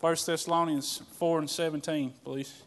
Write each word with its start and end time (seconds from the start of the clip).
1 0.00 0.16
Thessalonians 0.24 1.02
4 1.18 1.40
and 1.40 1.50
17, 1.50 2.14
please. 2.24 2.62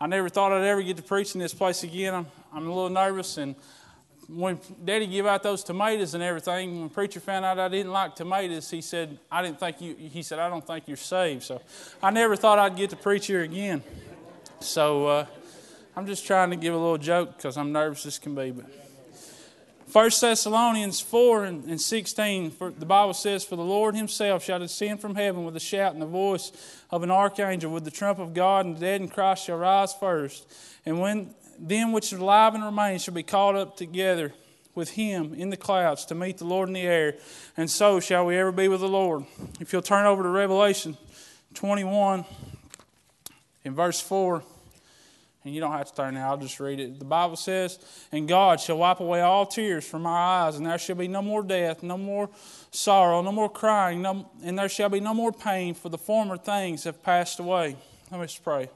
I 0.00 0.06
never 0.06 0.30
thought 0.30 0.52
I'd 0.52 0.64
ever 0.64 0.82
get 0.82 0.96
to 0.96 1.02
preach 1.02 1.34
in 1.34 1.40
this 1.40 1.52
place 1.52 1.84
again. 1.84 2.14
I'm, 2.14 2.26
I'm 2.50 2.66
a 2.66 2.74
little 2.74 2.88
nervous. 2.88 3.36
And 3.36 3.54
when 4.28 4.58
Daddy 4.82 5.06
gave 5.06 5.26
out 5.26 5.42
those 5.42 5.62
tomatoes 5.62 6.14
and 6.14 6.22
everything, 6.22 6.80
when 6.80 6.88
preacher 6.88 7.20
found 7.20 7.44
out 7.44 7.58
I 7.58 7.68
didn't 7.68 7.92
like 7.92 8.14
tomatoes, 8.14 8.70
he 8.70 8.80
said, 8.80 9.18
I 9.30 9.42
didn't 9.42 9.60
think 9.60 9.82
you, 9.82 9.94
he 9.96 10.22
said, 10.22 10.38
I 10.38 10.48
don't 10.48 10.66
think 10.66 10.88
you're 10.88 10.96
saved. 10.96 11.42
So 11.42 11.60
I 12.02 12.10
never 12.10 12.36
thought 12.36 12.58
I'd 12.58 12.74
get 12.74 12.88
to 12.90 12.96
preach 12.96 13.26
here 13.26 13.42
again. 13.42 13.82
So 14.60 15.06
uh, 15.06 15.26
I'm 15.94 16.06
just 16.06 16.26
trying 16.26 16.48
to 16.50 16.56
give 16.56 16.72
a 16.72 16.78
little 16.78 16.96
joke 16.96 17.36
because 17.36 17.58
I'm 17.58 17.70
nervous 17.70 18.06
as 18.06 18.18
can 18.18 18.34
be. 18.34 18.50
But 18.50 18.83
1 19.92 20.10
Thessalonians 20.20 21.00
4 21.00 21.44
and 21.44 21.80
16, 21.80 22.50
for 22.50 22.70
the 22.70 22.86
Bible 22.86 23.14
says, 23.14 23.44
For 23.44 23.56
the 23.56 23.62
Lord 23.62 23.94
himself 23.94 24.42
shall 24.42 24.58
descend 24.58 25.00
from 25.00 25.14
heaven 25.14 25.44
with 25.44 25.54
a 25.56 25.60
shout 25.60 25.92
and 25.92 26.02
the 26.02 26.06
voice 26.06 26.52
of 26.90 27.02
an 27.02 27.10
archangel, 27.10 27.70
with 27.70 27.84
the 27.84 27.90
trump 27.90 28.18
of 28.18 28.34
God, 28.34 28.66
and 28.66 28.76
the 28.76 28.80
dead 28.80 29.00
in 29.00 29.08
Christ 29.08 29.44
shall 29.44 29.58
rise 29.58 29.92
first. 29.92 30.50
And 30.86 31.00
when 31.00 31.34
them 31.58 31.92
which 31.92 32.12
are 32.12 32.18
alive 32.18 32.54
and 32.54 32.64
remain 32.64 32.98
shall 32.98 33.14
be 33.14 33.22
caught 33.22 33.56
up 33.56 33.76
together 33.76 34.32
with 34.74 34.90
him 34.90 35.34
in 35.34 35.50
the 35.50 35.56
clouds 35.56 36.04
to 36.06 36.14
meet 36.14 36.38
the 36.38 36.44
Lord 36.44 36.68
in 36.68 36.72
the 36.72 36.80
air, 36.80 37.14
and 37.56 37.70
so 37.70 38.00
shall 38.00 38.26
we 38.26 38.36
ever 38.36 38.52
be 38.52 38.68
with 38.68 38.80
the 38.80 38.88
Lord. 38.88 39.24
If 39.60 39.72
you'll 39.72 39.82
turn 39.82 40.06
over 40.06 40.22
to 40.22 40.28
Revelation 40.28 40.96
21 41.54 42.24
in 43.64 43.74
verse 43.74 44.00
4. 44.00 44.42
And 45.44 45.54
you 45.54 45.60
don't 45.60 45.72
have 45.72 45.88
to 45.88 45.94
turn 45.94 46.14
now, 46.14 46.30
I'll 46.30 46.38
just 46.38 46.58
read 46.58 46.80
it. 46.80 46.98
The 46.98 47.04
Bible 47.04 47.36
says, 47.36 47.78
And 48.10 48.26
God 48.26 48.60
shall 48.60 48.78
wipe 48.78 49.00
away 49.00 49.20
all 49.20 49.44
tears 49.44 49.86
from 49.86 50.06
our 50.06 50.46
eyes, 50.46 50.56
and 50.56 50.64
there 50.64 50.78
shall 50.78 50.96
be 50.96 51.06
no 51.06 51.20
more 51.20 51.42
death, 51.42 51.82
no 51.82 51.98
more 51.98 52.30
sorrow, 52.70 53.20
no 53.20 53.30
more 53.30 53.50
crying, 53.50 54.00
no, 54.00 54.30
and 54.42 54.58
there 54.58 54.70
shall 54.70 54.88
be 54.88 55.00
no 55.00 55.12
more 55.12 55.32
pain, 55.32 55.74
for 55.74 55.90
the 55.90 55.98
former 55.98 56.38
things 56.38 56.84
have 56.84 57.02
passed 57.02 57.40
away. 57.40 57.76
Let 58.10 58.20
me 58.20 58.26
just 58.26 58.42
pray. 58.42 58.70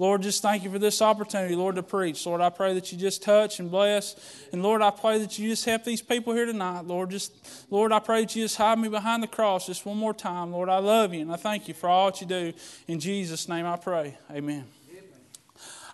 Lord, 0.00 0.22
just 0.22 0.40
thank 0.40 0.64
you 0.64 0.70
for 0.70 0.78
this 0.78 1.02
opportunity, 1.02 1.54
Lord, 1.54 1.76
to 1.76 1.82
preach. 1.82 2.24
Lord, 2.24 2.40
I 2.40 2.48
pray 2.48 2.72
that 2.72 2.90
you 2.90 2.96
just 2.96 3.22
touch 3.22 3.60
and 3.60 3.70
bless. 3.70 4.16
And 4.50 4.62
Lord, 4.62 4.80
I 4.80 4.88
pray 4.90 5.18
that 5.18 5.38
you 5.38 5.50
just 5.50 5.66
help 5.66 5.84
these 5.84 6.00
people 6.00 6.32
here 6.32 6.46
tonight. 6.46 6.86
Lord, 6.86 7.10
just 7.10 7.34
Lord, 7.70 7.92
I 7.92 7.98
pray 7.98 8.22
that 8.22 8.34
you 8.34 8.42
just 8.42 8.56
hide 8.56 8.78
me 8.78 8.88
behind 8.88 9.22
the 9.22 9.26
cross 9.26 9.66
just 9.66 9.84
one 9.84 9.98
more 9.98 10.14
time. 10.14 10.52
Lord, 10.52 10.70
I 10.70 10.78
love 10.78 11.12
you 11.12 11.20
and 11.20 11.30
I 11.30 11.36
thank 11.36 11.68
you 11.68 11.74
for 11.74 11.90
all 11.90 12.10
that 12.10 12.22
you 12.22 12.26
do. 12.26 12.54
In 12.88 12.98
Jesus' 12.98 13.46
name 13.46 13.66
I 13.66 13.76
pray. 13.76 14.16
Amen. 14.30 14.79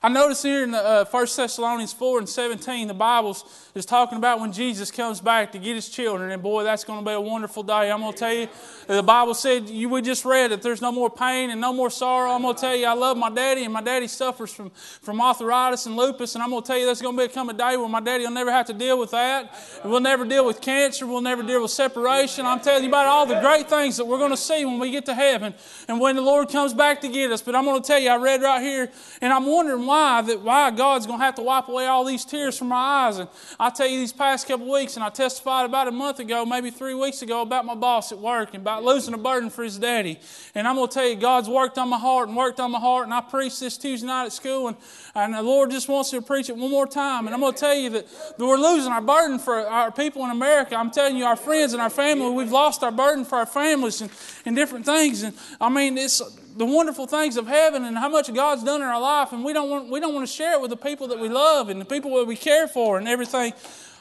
I 0.03 0.09
notice 0.09 0.43
here 0.43 0.63
in 0.63 0.73
the, 0.73 0.79
uh, 0.79 1.05
1 1.07 1.27
Thessalonians 1.37 1.93
4 1.93 2.19
and 2.19 2.29
17, 2.29 2.89
the 2.89 2.95
Bible 2.95 3.37
is 3.75 3.87
talking 3.87 4.19
about 4.19 4.41
when 4.41 4.53
Jesus 4.53 4.91
comes 4.91 5.21
back 5.21 5.53
to 5.53 5.59
get 5.59 5.75
his 5.75 5.89
children. 5.89 6.31
And 6.31 6.43
boy, 6.43 6.65
that's 6.65 6.85
going 6.85 6.99
to 6.99 7.05
be 7.05 7.15
a 7.15 7.21
wonderful 7.21 7.63
day. 7.63 7.91
I'm 7.91 8.01
going 8.01 8.13
to 8.13 8.19
tell 8.19 8.33
you, 8.33 8.49
the 8.87 9.03
Bible 9.03 9.35
said, 9.35 9.69
you, 9.69 9.89
we 9.89 10.03
just 10.03 10.25
read 10.25 10.51
that 10.51 10.61
there's 10.61 10.83
no 10.83 10.93
more 10.93 11.09
pain 11.09 11.51
and 11.51 11.61
no 11.61 11.73
more 11.73 11.91
sorrow. 11.91 12.31
I'm 12.31 12.43
going 12.43 12.55
to 12.55 12.61
tell 12.61 12.77
you, 12.77 12.87
I 12.87 12.93
love 12.93 13.17
my 13.17 13.31
daddy, 13.31 13.65
and 13.65 13.73
my 13.73 13.81
daddy 13.81 14.07
suffers 14.07 14.53
from, 14.53 14.71
from 14.71 15.21
arthritis 15.21 15.87
and 15.87 15.97
lupus. 15.97 16.35
And 16.35 16.45
I'm 16.45 16.51
going 16.51 16.63
to 16.63 16.67
tell 16.67 16.79
you, 16.79 16.85
there's 16.85 17.01
going 17.01 17.17
to 17.17 17.27
become 17.27 17.49
a 17.49 17.55
day 17.55 17.77
where 17.77 17.89
my 17.89 18.01
daddy 18.01 18.25
will 18.25 18.33
never 18.33 18.53
have 18.53 18.67
to 18.67 18.75
deal 18.75 18.99
with 18.99 19.13
that. 19.13 19.53
We'll 19.85 20.01
never 20.01 20.27
deal 20.27 20.45
with 20.45 20.61
cancer. 20.61 21.07
We'll 21.07 21.23
never 21.23 21.43
deal 21.43 21.63
with 21.63 21.71
separation. 21.71 22.45
I'm 22.45 22.61
telling 22.61 22.85
you 22.85 22.91
about 22.91 23.07
all 23.07 23.27
the 23.27 23.41
great 23.41 23.69
things 23.69 23.97
that 23.97 24.05
we're 24.05 24.19
going 24.19 24.31
to 24.31 24.37
see 24.37 24.65
when 24.65 24.79
we 24.79 24.91
get 24.91 25.07
to 25.07 25.15
heaven 25.15 25.55
and 25.89 26.01
when 26.01 26.17
the 26.17 26.23
Lord 26.23 26.49
comes 26.51 26.75
back 26.75 27.01
to 27.01 27.09
get 27.09 27.33
us. 27.33 27.41
But 27.41 27.55
I'm 27.55 27.65
going 27.65 27.81
to 27.81 27.87
tell 27.87 27.99
you, 27.99 28.11
I 28.11 28.17
read 28.17 28.43
right 28.43 28.63
here, 28.63 28.91
and 29.21 29.33
I'm 29.33 29.47
wondering 29.47 29.86
why 29.87 30.23
that 30.23 30.41
why 30.41 30.71
God's 30.71 31.07
going 31.07 31.19
to 31.19 31.25
have 31.25 31.35
to 31.37 31.43
wipe 31.43 31.69
away 31.69 31.87
all 31.87 32.05
these 32.05 32.25
tears 32.25 32.59
from 32.59 32.69
my 32.69 32.77
eyes. 32.77 33.19
And 33.19 33.29
I 33.59 33.71
tell 33.71 33.87
you, 33.87 33.99
these 33.99 34.13
past 34.13 34.47
couple 34.47 34.71
weeks, 34.71 34.97
and 34.97 35.05
I 35.05 35.09
testified 35.09 35.67
about 35.67 35.89
a 35.89 35.93
month 35.93 36.19
ago, 36.19 36.45
maybe 36.45 36.71
three 36.71 36.95
weeks 36.95 37.23
ago, 37.23 37.43
about 37.43 37.65
my 37.65 37.75
boss 37.75 38.13
at 38.13 38.19
work 38.19 38.51
and 38.55 38.63
about 38.63 38.85
losing 38.85 39.15
a 39.15 39.19
burden 39.19 39.51
for 39.51 39.65
his 39.65 39.79
daddy. 39.79 40.19
And 40.55 40.67
I'm 40.67 40.77
going 40.77 40.89
to 40.89 40.95
tell 40.95 41.07
you, 41.07 41.17
God's 41.17 41.49
worked 41.49 41.79
on 41.79 41.89
my 41.89 41.99
heart 41.99 42.29
and 42.29 42.37
worked 42.37 42.61
on 42.61 42.71
my 42.71 42.79
heart. 42.79 43.05
And 43.05 43.15
I 43.15 43.21
preached 43.21 43.61
this 43.61 43.77
Tuesday 43.77 44.07
night 44.07 44.27
at 44.27 44.33
school, 44.33 44.69
and, 44.69 44.77
and 45.15 45.35
the 45.35 45.43
Lord 45.43 45.71
just 45.71 45.89
wants 45.89 46.11
to 46.11 46.23
preach 46.23 46.49
it 46.49 46.57
one 46.57 46.71
more 46.71 46.87
time. 46.87 47.27
And 47.27 47.35
I'm 47.35 47.41
going 47.41 47.55
to 47.55 47.59
tell 47.59 47.75
you 47.75 47.91
that, 47.91 48.07
that 48.39 48.47
we're 48.47 48.57
losing 48.57 48.93
our 48.93 49.01
burden 49.01 49.39
for 49.39 49.57
our 49.67 49.91
people 49.93 50.25
in 50.25 50.31
America. 50.31 50.77
I'm 50.77 50.91
telling 50.91 51.17
you, 51.17 51.25
our 51.25 51.37
friends 51.37 51.73
and 51.73 51.83
our 51.83 51.91
family, 51.91 52.31
we've 52.31 52.53
lost 52.53 52.83
our 52.83 52.93
burden 52.93 53.25
for 53.25 53.37
our 53.37 53.47
families 53.47 54.01
and, 54.01 54.11
and 54.45 54.57
different 54.57 54.85
things. 54.85 55.23
And 55.23 55.35
I 55.61 55.69
mean, 55.69 55.99
it's 55.99 56.23
the 56.57 56.65
wonderful 56.65 57.07
things 57.07 57.37
of 57.37 57.47
heaven 57.47 57.85
and 57.85 57.97
how 57.97 58.09
much 58.09 58.33
God's 58.33 58.65
done 58.65 58.81
in 58.81 58.87
our 58.87 59.01
life, 59.01 59.33
and 59.33 59.45
we 59.45 59.53
don't 59.53 59.69
want, 59.69 59.91
we 59.91 60.01
don't 60.01 60.15
want 60.15 60.27
to 60.27 60.33
share 60.33 60.55
it 60.55 60.61
with 60.61 60.71
the 60.71 60.77
people 60.77 61.09
that 61.09 61.19
we 61.19 61.29
love 61.29 61.69
and 61.69 61.81
the 61.81 61.85
people 61.85 62.17
that 62.17 62.27
we 62.27 62.37
care 62.37 62.67
for 62.67 62.99
and 62.99 63.07
everything. 63.07 63.53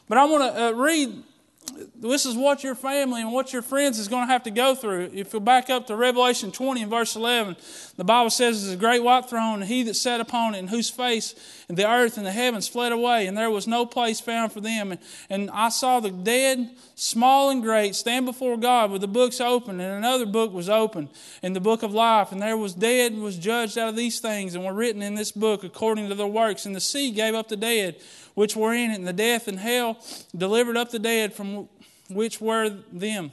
But 0.07 0.17
I 0.17 0.25
want 0.25 0.55
to 0.55 0.65
uh, 0.67 0.71
read 0.71 1.23
this 1.95 2.25
is 2.25 2.35
what 2.35 2.63
your 2.63 2.75
family 2.75 3.21
and 3.21 3.31
what 3.31 3.51
your 3.51 3.61
friends 3.61 3.99
is 3.99 4.07
going 4.07 4.27
to 4.27 4.31
have 4.31 4.43
to 4.43 4.51
go 4.51 4.75
through. 4.75 5.09
If 5.13 5.33
you 5.33 5.39
back 5.39 5.69
up 5.69 5.87
to 5.87 5.95
Revelation 5.95 6.51
20 6.51 6.83
and 6.83 6.91
verse 6.91 7.15
11, 7.15 7.55
the 7.97 8.03
Bible 8.03 8.29
says 8.29 8.63
there's 8.63 8.73
a 8.73 8.77
great 8.77 9.03
white 9.03 9.29
throne, 9.29 9.61
and 9.61 9.69
he 9.69 9.83
that 9.83 9.95
sat 9.95 10.21
upon 10.21 10.55
it, 10.55 10.59
in 10.59 10.67
whose 10.67 10.89
face 10.89 11.35
and 11.67 11.77
the 11.77 11.89
earth 11.89 12.17
and 12.17 12.25
the 12.25 12.31
heavens 12.31 12.67
fled 12.67 12.91
away, 12.91 13.27
and 13.27 13.37
there 13.37 13.49
was 13.49 13.67
no 13.67 13.85
place 13.85 14.19
found 14.19 14.51
for 14.51 14.61
them. 14.61 14.91
And, 14.91 15.01
and 15.29 15.49
I 15.51 15.69
saw 15.69 15.99
the 15.99 16.11
dead, 16.11 16.69
small 16.95 17.49
and 17.49 17.61
great, 17.61 17.95
stand 17.95 18.25
before 18.25 18.57
God 18.57 18.91
with 18.91 19.01
the 19.01 19.07
books 19.07 19.41
open, 19.41 19.79
and 19.79 19.93
another 19.93 20.25
book 20.25 20.53
was 20.53 20.69
open, 20.69 21.09
in 21.41 21.53
the 21.53 21.59
book 21.59 21.83
of 21.83 21.93
life. 21.93 22.31
And 22.31 22.41
there 22.41 22.57
was 22.57 22.73
dead 22.73 23.13
and 23.13 23.23
was 23.23 23.37
judged 23.37 23.77
out 23.77 23.89
of 23.89 23.95
these 23.95 24.19
things, 24.19 24.55
and 24.55 24.63
were 24.63 24.73
written 24.73 25.01
in 25.01 25.15
this 25.15 25.31
book 25.31 25.63
according 25.63 26.09
to 26.09 26.15
their 26.15 26.27
works. 26.27 26.65
And 26.65 26.75
the 26.75 26.81
sea 26.81 27.11
gave 27.11 27.33
up 27.33 27.47
the 27.47 27.57
dead 27.57 27.95
which 28.35 28.55
were 28.55 28.73
in 28.73 28.91
it, 28.91 28.95
and 28.95 29.07
the 29.07 29.13
death 29.13 29.47
and 29.47 29.59
hell 29.59 29.97
delivered 30.35 30.77
up 30.77 30.91
the 30.91 30.99
dead 30.99 31.33
from 31.33 31.67
which 32.09 32.39
were 32.39 32.69
them. 32.91 33.31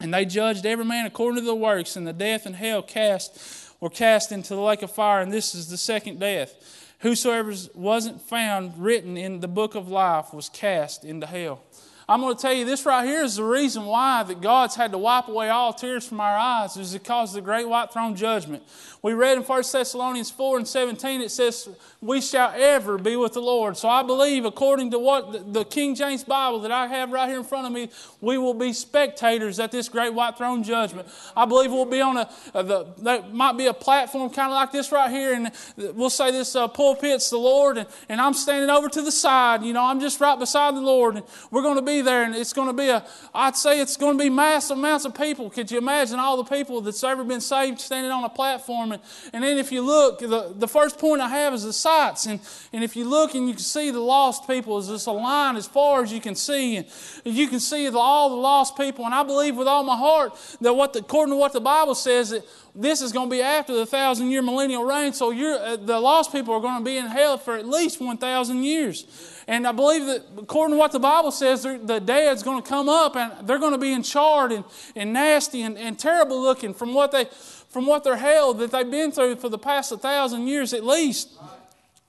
And 0.00 0.14
they 0.14 0.24
judged 0.24 0.64
every 0.64 0.84
man 0.84 1.06
according 1.06 1.40
to 1.40 1.46
the 1.46 1.54
works, 1.54 1.96
and 1.96 2.06
the 2.06 2.12
death 2.12 2.46
and 2.46 2.54
hell 2.54 2.82
cast 2.82 3.72
were 3.80 3.90
cast 3.90 4.30
into 4.30 4.54
the 4.54 4.60
lake 4.60 4.82
of 4.82 4.92
fire, 4.92 5.20
and 5.20 5.32
this 5.32 5.54
is 5.54 5.68
the 5.68 5.76
second 5.76 6.20
death. 6.20 6.94
Whosoever 7.00 7.52
wasn't 7.74 8.20
found 8.22 8.76
written 8.76 9.16
in 9.16 9.40
the 9.40 9.48
book 9.48 9.74
of 9.74 9.88
life 9.88 10.32
was 10.32 10.48
cast 10.48 11.04
into 11.04 11.26
hell. 11.26 11.62
I'm 12.10 12.22
going 12.22 12.34
to 12.34 12.40
tell 12.40 12.54
you 12.54 12.64
this 12.64 12.86
right 12.86 13.04
here 13.04 13.22
is 13.22 13.36
the 13.36 13.44
reason 13.44 13.84
why 13.84 14.22
that 14.22 14.40
God's 14.40 14.74
had 14.74 14.92
to 14.92 14.98
wipe 14.98 15.28
away 15.28 15.50
all 15.50 15.74
tears 15.74 16.08
from 16.08 16.20
our 16.20 16.38
eyes 16.38 16.74
is 16.78 16.94
because 16.94 17.30
of 17.30 17.34
the 17.34 17.40
great 17.42 17.68
white 17.68 17.92
throne 17.92 18.16
judgment. 18.16 18.62
We 19.02 19.12
read 19.12 19.36
in 19.36 19.44
1 19.44 19.62
Thessalonians 19.70 20.30
4 20.30 20.58
and 20.58 20.66
17, 20.66 21.20
it 21.20 21.30
says, 21.30 21.68
We 22.00 22.20
shall 22.20 22.52
ever 22.56 22.98
be 22.98 23.14
with 23.14 23.34
the 23.34 23.42
Lord. 23.42 23.76
So 23.76 23.88
I 23.88 24.02
believe, 24.02 24.44
according 24.44 24.90
to 24.92 24.98
what 24.98 25.52
the 25.52 25.64
King 25.64 25.94
James 25.94 26.24
Bible 26.24 26.60
that 26.60 26.72
I 26.72 26.86
have 26.86 27.12
right 27.12 27.28
here 27.28 27.38
in 27.38 27.44
front 27.44 27.66
of 27.66 27.72
me, 27.72 27.90
we 28.20 28.38
will 28.38 28.54
be 28.54 28.72
spectators 28.72 29.60
at 29.60 29.70
this 29.70 29.88
great 29.88 30.14
white 30.14 30.36
throne 30.36 30.62
judgment. 30.64 31.08
I 31.36 31.44
believe 31.44 31.70
we'll 31.70 31.84
be 31.84 32.00
on 32.00 32.16
a, 32.16 32.30
a 32.54 32.62
the, 32.64 32.86
there 32.96 33.22
might 33.30 33.56
be 33.56 33.66
a 33.66 33.74
platform 33.74 34.30
kind 34.30 34.50
of 34.50 34.56
like 34.56 34.72
this 34.72 34.90
right 34.90 35.10
here, 35.10 35.34
and 35.34 35.52
we'll 35.94 36.10
say 36.10 36.32
this 36.32 36.56
uh, 36.56 36.66
pulpit's 36.66 37.30
the 37.30 37.36
Lord, 37.36 37.78
and, 37.78 37.88
and 38.08 38.20
I'm 38.20 38.34
standing 38.34 38.70
over 38.70 38.88
to 38.88 39.02
the 39.02 39.12
side. 39.12 39.62
You 39.62 39.74
know, 39.74 39.84
I'm 39.84 40.00
just 40.00 40.20
right 40.20 40.38
beside 40.38 40.74
the 40.74 40.80
Lord, 40.80 41.16
and 41.16 41.24
we're 41.50 41.62
going 41.62 41.76
to 41.76 41.82
be 41.82 41.97
there, 42.02 42.22
and 42.22 42.34
it's 42.34 42.52
going 42.52 42.68
to 42.68 42.72
be 42.72 42.88
a, 42.88 43.04
I'd 43.34 43.56
say 43.56 43.80
it's 43.80 43.96
going 43.96 44.16
to 44.16 44.22
be 44.22 44.30
massive 44.30 44.78
amounts 44.78 45.04
of 45.04 45.14
people. 45.14 45.50
Could 45.50 45.70
you 45.70 45.78
imagine 45.78 46.18
all 46.18 46.36
the 46.36 46.44
people 46.44 46.80
that's 46.80 47.02
ever 47.04 47.24
been 47.24 47.40
saved 47.40 47.80
standing 47.80 48.12
on 48.12 48.24
a 48.24 48.28
platform? 48.28 48.92
And, 48.92 49.02
and 49.32 49.44
then 49.44 49.58
if 49.58 49.72
you 49.72 49.82
look, 49.82 50.20
the, 50.20 50.52
the 50.56 50.68
first 50.68 50.98
point 50.98 51.20
I 51.20 51.28
have 51.28 51.54
is 51.54 51.64
the 51.64 51.72
sights. 51.72 52.26
And, 52.26 52.40
and 52.72 52.82
if 52.84 52.96
you 52.96 53.04
look 53.04 53.34
and 53.34 53.48
you 53.48 53.54
can 53.54 53.62
see 53.62 53.90
the 53.90 54.00
lost 54.00 54.46
people, 54.46 54.78
is 54.78 54.88
just 54.88 55.06
a 55.06 55.12
line 55.12 55.56
as 55.56 55.66
far 55.66 56.02
as 56.02 56.12
you 56.12 56.20
can 56.20 56.34
see. 56.34 56.76
And 56.76 56.86
you 57.24 57.48
can 57.48 57.60
see 57.60 57.88
all 57.88 58.30
the 58.30 58.36
lost 58.36 58.76
people. 58.76 59.04
And 59.04 59.14
I 59.14 59.22
believe 59.22 59.56
with 59.56 59.68
all 59.68 59.84
my 59.84 59.96
heart 59.96 60.32
that 60.60 60.74
what 60.74 60.92
the, 60.92 61.00
according 61.00 61.32
to 61.32 61.36
what 61.36 61.52
the 61.52 61.60
Bible 61.60 61.94
says, 61.94 62.30
that 62.30 62.44
this 62.80 63.02
is 63.02 63.10
going 63.10 63.28
to 63.28 63.34
be 63.34 63.42
after 63.42 63.74
the 63.74 63.84
thousand 63.84 64.30
year 64.30 64.40
millennial 64.40 64.84
reign. 64.84 65.12
So 65.12 65.32
uh, 65.32 65.76
the 65.76 65.98
lost 65.98 66.30
people 66.30 66.54
are 66.54 66.60
going 66.60 66.78
to 66.78 66.84
be 66.84 66.96
in 66.96 67.06
hell 67.06 67.36
for 67.36 67.56
at 67.56 67.66
least 67.66 68.00
1,000 68.00 68.62
years. 68.62 69.04
And 69.48 69.66
I 69.66 69.72
believe 69.72 70.06
that 70.06 70.22
according 70.38 70.76
to 70.76 70.78
what 70.78 70.92
the 70.92 71.00
Bible 71.00 71.32
says, 71.32 71.64
the 71.64 71.98
dead's 71.98 72.44
going 72.44 72.62
to 72.62 72.68
come 72.68 72.88
up 72.88 73.16
and 73.16 73.48
they're 73.48 73.58
going 73.58 73.72
to 73.72 73.78
be 73.78 73.92
in 73.92 74.04
charred 74.04 74.52
and, 74.52 74.64
and 74.94 75.12
nasty 75.12 75.62
and, 75.62 75.76
and 75.76 75.98
terrible 75.98 76.40
looking 76.40 76.72
from 76.72 76.94
what, 76.94 77.10
they, 77.10 77.24
from 77.68 77.84
what 77.84 78.04
they're 78.04 78.16
held 78.16 78.60
that 78.60 78.70
they've 78.70 78.90
been 78.90 79.10
through 79.10 79.36
for 79.36 79.48
the 79.48 79.58
past 79.58 79.90
1,000 79.90 80.46
years 80.46 80.72
at 80.72 80.84
least. 80.84 81.30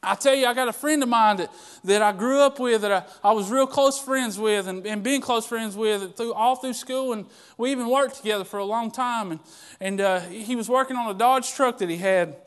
I 0.02 0.16
tell 0.16 0.34
you, 0.34 0.46
I 0.46 0.54
got 0.54 0.70
a 0.70 0.74
friend 0.74 1.04
of 1.04 1.10
mine 1.10 1.38
that, 1.38 1.52
that 1.84 2.02
I 2.02 2.14
grew 2.14 2.40
up 2.40 2.58
with, 2.58 2.82
that 2.84 2.92
I, 2.92 3.30
I 3.30 3.34
was 3.34 3.52
real 3.52 3.68
close 3.68 4.00
friends 4.00 4.40
with, 4.40 4.68
and, 4.68 4.86
and 4.88 5.04
being 5.04 5.20
close 5.20 5.46
friends 5.46 5.76
with 5.76 6.16
through, 6.16 6.34
all 6.34 6.56
through 6.56 6.74
school, 6.74 7.12
and 7.12 7.26
we 7.58 7.72
even 7.72 7.90
worked 7.90 8.16
together 8.16 8.46
for 8.46 8.60
a 8.60 8.66
long 8.66 8.92
time. 8.92 9.32
And, 9.32 9.40
and 9.82 10.02
uh, 10.02 10.20
he 10.22 10.56
was 10.56 10.70
working 10.70 10.96
on 10.96 11.14
a 11.14 11.18
Dodge 11.18 11.54
truck 11.54 11.80
that 11.80 11.90
he 11.90 11.98
had 11.98 12.38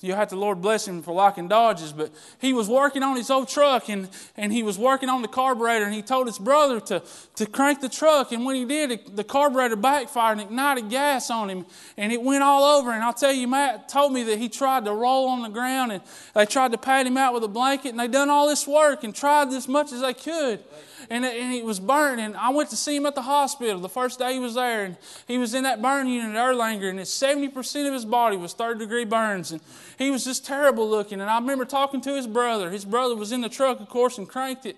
you 0.00 0.14
have 0.14 0.28
to, 0.28 0.36
Lord 0.36 0.62
bless 0.62 0.86
him 0.86 1.02
for 1.02 1.12
locking 1.12 1.48
Dodges, 1.48 1.92
but 1.92 2.12
he 2.40 2.52
was 2.52 2.68
working 2.68 3.02
on 3.02 3.16
his 3.16 3.30
old 3.30 3.48
truck 3.48 3.88
and, 3.88 4.08
and 4.36 4.52
he 4.52 4.62
was 4.62 4.78
working 4.78 5.08
on 5.08 5.22
the 5.22 5.28
carburetor 5.28 5.84
and 5.84 5.92
he 5.92 6.02
told 6.02 6.28
his 6.28 6.38
brother 6.38 6.78
to, 6.80 7.02
to 7.34 7.46
crank 7.46 7.80
the 7.80 7.88
truck. 7.88 8.30
And 8.30 8.44
when 8.44 8.54
he 8.54 8.64
did, 8.64 8.92
it, 8.92 9.16
the 9.16 9.24
carburetor 9.24 9.74
backfired 9.74 10.38
and 10.38 10.48
ignited 10.48 10.88
gas 10.88 11.30
on 11.30 11.50
him 11.50 11.66
and 11.96 12.12
it 12.12 12.22
went 12.22 12.44
all 12.44 12.78
over. 12.78 12.92
And 12.92 13.02
I'll 13.02 13.12
tell 13.12 13.32
you, 13.32 13.48
Matt 13.48 13.88
told 13.88 14.12
me 14.12 14.22
that 14.24 14.38
he 14.38 14.48
tried 14.48 14.84
to 14.84 14.92
roll 14.92 15.28
on 15.28 15.42
the 15.42 15.48
ground 15.48 15.90
and 15.90 16.02
they 16.32 16.46
tried 16.46 16.70
to 16.72 16.78
pat 16.78 17.04
him 17.04 17.16
out 17.16 17.34
with 17.34 17.42
a 17.42 17.48
blanket 17.48 17.88
and 17.88 17.98
they 17.98 18.06
done 18.06 18.30
all 18.30 18.48
this 18.48 18.68
work 18.68 19.02
and 19.02 19.12
tried 19.12 19.48
as 19.48 19.66
much 19.66 19.92
as 19.92 20.00
they 20.00 20.14
could. 20.14 20.62
And, 21.10 21.24
and 21.24 21.52
he 21.52 21.62
was 21.62 21.80
burned. 21.80 22.20
And 22.20 22.36
I 22.36 22.50
went 22.50 22.70
to 22.70 22.76
see 22.76 22.96
him 22.96 23.06
at 23.06 23.14
the 23.14 23.22
hospital 23.22 23.80
the 23.80 23.88
first 23.88 24.18
day 24.18 24.34
he 24.34 24.38
was 24.38 24.54
there. 24.54 24.84
And 24.84 24.96
he 25.26 25.38
was 25.38 25.54
in 25.54 25.64
that 25.64 25.80
burn 25.80 26.06
unit 26.06 26.36
at 26.36 26.36
Erlanger, 26.36 26.90
and 26.90 26.98
70% 27.00 27.86
of 27.86 27.92
his 27.92 28.04
body 28.04 28.36
was 28.36 28.52
third 28.52 28.78
degree 28.78 29.04
burns. 29.04 29.52
And 29.52 29.60
he 29.98 30.10
was 30.10 30.24
just 30.24 30.44
terrible 30.44 30.88
looking. 30.88 31.20
And 31.20 31.30
I 31.30 31.38
remember 31.38 31.64
talking 31.64 32.00
to 32.02 32.14
his 32.14 32.26
brother. 32.26 32.70
His 32.70 32.84
brother 32.84 33.16
was 33.16 33.32
in 33.32 33.40
the 33.40 33.48
truck, 33.48 33.80
of 33.80 33.88
course, 33.88 34.18
and 34.18 34.28
cranked 34.28 34.66
it. 34.66 34.76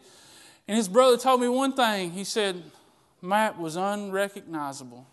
And 0.68 0.76
his 0.76 0.88
brother 0.88 1.16
told 1.16 1.40
me 1.40 1.48
one 1.48 1.72
thing. 1.72 2.12
He 2.12 2.24
said, 2.24 2.62
Matt 3.20 3.58
was 3.58 3.76
unrecognizable. 3.76 5.06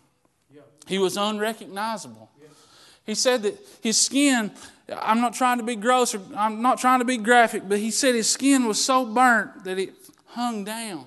He 0.86 0.98
was 0.98 1.16
unrecognizable. 1.16 2.30
He 3.04 3.14
said 3.14 3.42
that 3.42 3.58
his 3.82 3.98
skin, 3.98 4.50
I'm 4.94 5.20
not 5.20 5.34
trying 5.34 5.58
to 5.58 5.64
be 5.64 5.76
gross 5.76 6.14
or 6.14 6.20
I'm 6.36 6.62
not 6.62 6.78
trying 6.78 6.98
to 6.98 7.04
be 7.04 7.16
graphic, 7.16 7.62
but 7.66 7.78
he 7.78 7.90
said 7.90 8.14
his 8.14 8.30
skin 8.30 8.66
was 8.66 8.84
so 8.84 9.06
burnt 9.06 9.64
that 9.64 9.78
it 9.78 9.94
hung 10.28 10.64
down. 10.64 11.06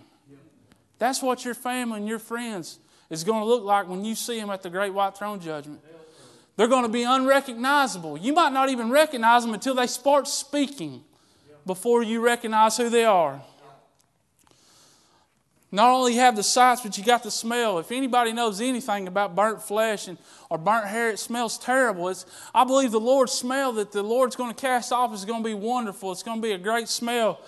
That's 1.00 1.22
what 1.22 1.44
your 1.44 1.54
family 1.54 1.98
and 1.98 2.08
your 2.08 2.20
friends 2.20 2.80
is 3.10 3.24
going 3.24 3.42
to 3.42 3.46
look 3.46 3.64
like 3.64 3.88
when 3.88 4.06
you 4.06 4.16
see 4.16 4.40
them 4.40 4.50
at 4.50 4.62
the 4.62 4.70
great 4.70 4.94
white 4.94 5.18
throne 5.18 5.40
judgment. 5.40 5.82
They're 6.56 6.68
going 6.68 6.84
to 6.84 6.90
be 6.90 7.04
unrecognizable. 7.04 8.18
You 8.18 8.34
might 8.34 8.54
not 8.54 8.70
even 8.70 8.92
recognize 8.92 9.44
them 9.44 9.54
until 9.54 9.74
they 9.74 9.88
start 9.88 10.28
speaking 10.28 11.04
before 11.66 12.04
you 12.04 12.22
recognize 12.22 12.78
who 12.78 12.90
they 12.90 13.06
are. 13.06 13.42
Not 15.74 15.90
only 15.90 16.16
have 16.16 16.36
the 16.36 16.44
sights, 16.44 16.82
but 16.82 16.98
you 16.98 17.04
got 17.04 17.24
the 17.24 17.32
smell. 17.32 17.80
If 17.80 17.94
anybody 17.94 18.34
knows 18.34 18.60
anything 18.60 19.08
about 19.08 19.36
burnt 19.36 19.62
flesh 19.62 20.10
and, 20.10 20.18
or 20.50 20.58
burnt 20.58 20.88
hair, 20.88 21.10
it 21.10 21.18
smells 21.18 21.58
terrible. 21.58 22.10
It's, 22.10 22.26
I 22.54 22.66
believe 22.66 22.92
the 22.92 23.00
Lord's 23.00 23.32
smell 23.32 23.72
that 23.74 23.94
the 23.94 24.04
Lord's 24.04 24.36
going 24.36 24.54
to 24.54 24.62
cast 24.62 24.92
off 24.92 25.14
is 25.14 25.24
going 25.24 25.42
to 25.42 25.48
be 25.48 25.54
wonderful. 25.54 26.12
It's 26.12 26.24
going 26.24 26.42
to 26.42 26.44
be 26.46 26.52
a 26.52 26.58
great 26.58 26.90
smell. 26.90 27.40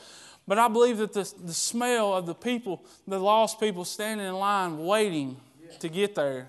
But 0.47 0.59
I 0.59 0.67
believe 0.67 0.97
that 0.97 1.13
the, 1.13 1.31
the 1.43 1.53
smell 1.53 2.13
of 2.13 2.25
the 2.25 2.35
people, 2.35 2.83
the 3.07 3.19
lost 3.19 3.59
people 3.59 3.85
standing 3.85 4.27
in 4.27 4.33
line 4.33 4.77
waiting 4.85 5.37
to 5.79 5.89
get 5.89 6.15
there, 6.15 6.47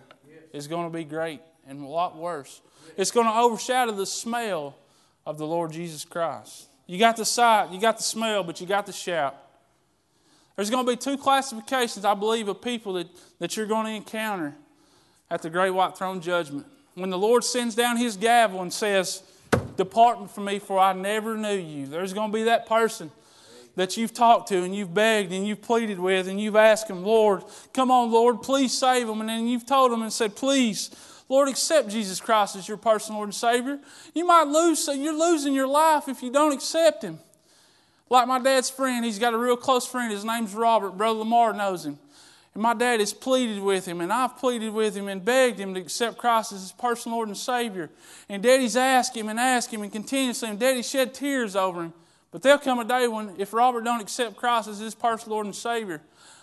is 0.52 0.67
going 0.69 0.91
to 0.91 0.96
be 0.96 1.05
great 1.05 1.41
and 1.67 1.82
a 1.82 1.87
lot 1.87 2.17
worse. 2.17 2.61
It's 2.96 3.11
going 3.11 3.26
to 3.26 3.32
overshadow 3.32 3.93
the 3.93 4.06
smell 4.06 4.76
of 5.26 5.38
the 5.38 5.46
Lord 5.46 5.73
Jesus 5.73 6.05
Christ. 6.05 6.67
You 6.87 6.99
got 6.99 7.17
the 7.17 7.25
sight, 7.25 7.70
you 7.70 7.81
got 7.81 7.96
the 7.96 8.02
smell, 8.02 8.44
but 8.44 8.61
you 8.61 8.67
got 8.67 8.87
the 8.87 8.93
shout. 8.93 9.37
There's 10.56 10.70
going 10.70 10.85
to 10.85 10.93
be 10.93 10.97
two 10.97 11.17
classifications, 11.17 12.05
I 12.05 12.14
believe, 12.14 12.49
of 12.49 12.62
people 12.62 12.93
that, 12.94 13.08
that 13.38 13.56
you're 13.56 13.67
going 13.67 13.87
to 13.87 13.93
encounter 13.93 14.55
at 15.31 15.43
the 15.43 15.50
great 15.50 15.70
white 15.70 15.97
throne 15.97 16.20
judgment. 16.20 16.67
When 16.94 17.11
the 17.11 17.19
Lord 17.19 17.43
sends 17.43 17.75
down 17.75 17.97
his 17.97 18.17
gavel 18.17 18.62
and 18.62 18.73
says, 18.73 19.23
Depart 19.76 20.31
from 20.31 20.44
me, 20.44 20.61
for 20.61 20.79
I 20.79 20.93
never 20.93 21.37
knew 21.37 21.56
you. 21.56 21.87
There's 21.87 22.12
going 22.12 22.31
to 22.31 22.35
be 22.35 22.44
that 22.44 22.67
person 22.67 23.11
that 23.76 23.97
you've 23.97 24.15
talked 24.15 24.49
to 24.49 24.62
and 24.62 24.75
you've 24.75 24.94
begged 24.94 25.32
and 25.32 25.47
you've 25.47 25.62
pleaded 25.62 25.99
with 25.99 26.29
and 26.29 26.41
you've 26.41 26.56
asked 26.56 26.88
him, 26.88 27.03
Lord, 27.03 27.43
come 27.73 27.91
on, 27.91 28.11
Lord, 28.11 28.43
please 28.43 28.76
save 28.76 29.06
them. 29.06 29.21
And 29.21 29.29
then 29.29 29.47
you've 29.47 29.67
told 29.67 29.91
them 29.91 30.03
and 30.03 30.12
said, 30.12 30.37
Please, 30.37 30.91
Lord, 31.29 31.49
accept 31.49 31.88
Jesus 31.88 32.21
Christ 32.21 32.56
as 32.56 32.69
your 32.69 32.76
personal 32.76 33.19
Lord 33.19 33.29
and 33.29 33.35
Savior. 33.35 33.79
You 34.15 34.26
might 34.26 34.47
lose, 34.47 34.79
so 34.85 34.93
you're 34.93 35.19
losing 35.19 35.55
your 35.55 35.67
life 35.67 36.09
if 36.09 36.23
you 36.23 36.31
don't 36.31 36.53
accept 36.53 37.03
him. 37.03 37.19
Like 38.11 38.29
my 38.29 38.38
dad's 38.38 38.71
friend, 38.71 39.05
he's 39.05 39.19
got 39.19 39.35
a 39.35 39.38
real 39.38 39.56
close 39.56 39.87
friend. 39.87 40.12
His 40.12 40.25
name's 40.25 40.55
Robert. 40.55 40.93
Brother 40.93 41.21
Lamar 41.21 41.53
knows 41.53 41.87
him. 41.87 41.99
And 42.53 42.62
my 42.62 42.75
dad 42.75 43.00
has 43.00 43.12
pleaded 43.12 43.61
with 43.61 43.85
him, 43.85 44.00
and 44.00 44.12
I've 44.12 44.37
pleaded 44.37 44.73
with 44.73 44.94
him 44.94 45.09
and 45.09 45.25
begged 45.25 45.59
him 45.59 45.75
to 45.75 45.81
accept 45.81 46.19
Christ 46.19 46.53
as 46.53 46.61
his 46.61 46.73
personal 46.73 47.17
Lord 47.17 47.29
and 47.29 47.37
Savior. 47.37 47.91
And 48.29 48.43
Daddy's 48.43 48.76
asked 48.76 49.17
him 49.17 49.29
and 49.29 49.41
asked 49.41 49.73
him 49.73 49.82
and 49.82 49.91
continuously, 49.91 50.50
and 50.50 50.61
Daddy 50.61 50.82
shed 50.82 51.15
tears 51.15 51.56
over 51.56 51.82
him. 51.82 51.93
But 52.34 52.42
there'll 52.42 52.58
come 52.58 52.81
a 52.81 52.84
day 52.84 53.06
when, 53.06 53.36
if 53.38 53.52
Robert 53.52 53.84
don't 53.84 54.00
accept 54.00 54.34
Christ 54.34 54.66
as 54.66 54.81
his 54.81 54.92
personal 54.92 55.36
Lord 55.36 55.46
and 55.46 55.54
Savior, 55.54 56.00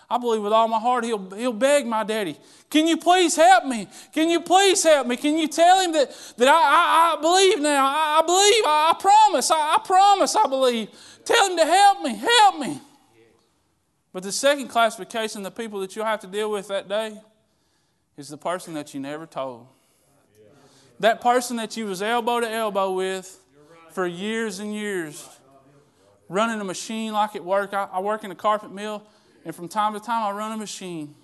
I 0.08 0.16
believe 0.16 0.40
with 0.40 0.54
all 0.54 0.66
my 0.66 0.78
heart 0.78 1.04
he'll, 1.04 1.28
he'll 1.32 1.52
beg 1.52 1.86
my 1.86 2.02
daddy, 2.02 2.38
Can 2.70 2.86
you 2.86 2.96
please 2.96 3.36
help 3.36 3.66
me? 3.66 3.86
Can 4.14 4.30
you 4.30 4.40
please 4.40 4.82
help 4.82 5.06
me? 5.06 5.18
Can 5.18 5.36
you 5.36 5.48
tell 5.48 5.82
him 5.82 5.92
that, 5.92 6.10
that 6.38 6.48
I, 6.48 6.54
I, 6.54 7.18
I 7.18 7.20
believe 7.20 7.60
now? 7.60 7.84
I, 7.84 8.20
I 8.20 8.26
believe. 8.26 8.64
I, 8.64 8.92
I 8.94 8.98
promise. 8.98 9.50
I, 9.50 9.74
I 9.74 9.78
promise 9.84 10.34
I 10.34 10.46
believe. 10.46 10.88
Tell 11.26 11.50
him 11.50 11.58
to 11.58 11.66
help 11.66 12.00
me. 12.00 12.14
Help 12.14 12.58
me. 12.58 12.80
But 14.14 14.22
the 14.22 14.32
second 14.32 14.68
classification, 14.68 15.42
the 15.42 15.50
people 15.50 15.80
that 15.80 15.94
you'll 15.94 16.06
have 16.06 16.20
to 16.20 16.26
deal 16.26 16.50
with 16.50 16.68
that 16.68 16.88
day, 16.88 17.20
is 18.16 18.30
the 18.30 18.38
person 18.38 18.72
that 18.74 18.94
you 18.94 19.00
never 19.00 19.26
told. 19.26 19.66
That 21.00 21.20
person 21.20 21.58
that 21.58 21.76
you 21.76 21.84
was 21.84 22.00
elbow 22.00 22.40
to 22.40 22.50
elbow 22.50 22.92
with 22.92 23.38
for 23.90 24.06
years 24.06 24.58
and 24.58 24.72
years, 24.72 25.28
running 26.32 26.60
a 26.60 26.64
machine 26.64 27.12
like 27.12 27.36
at 27.36 27.44
work. 27.44 27.74
I, 27.74 27.88
I 27.92 28.00
work 28.00 28.24
in 28.24 28.30
a 28.30 28.34
carpet 28.34 28.72
mill, 28.72 29.02
and 29.44 29.54
from 29.54 29.68
time 29.68 29.92
to 29.94 30.00
time 30.00 30.24
I 30.24 30.36
run 30.36 30.52
a 30.52 30.56
machine. 30.56 31.14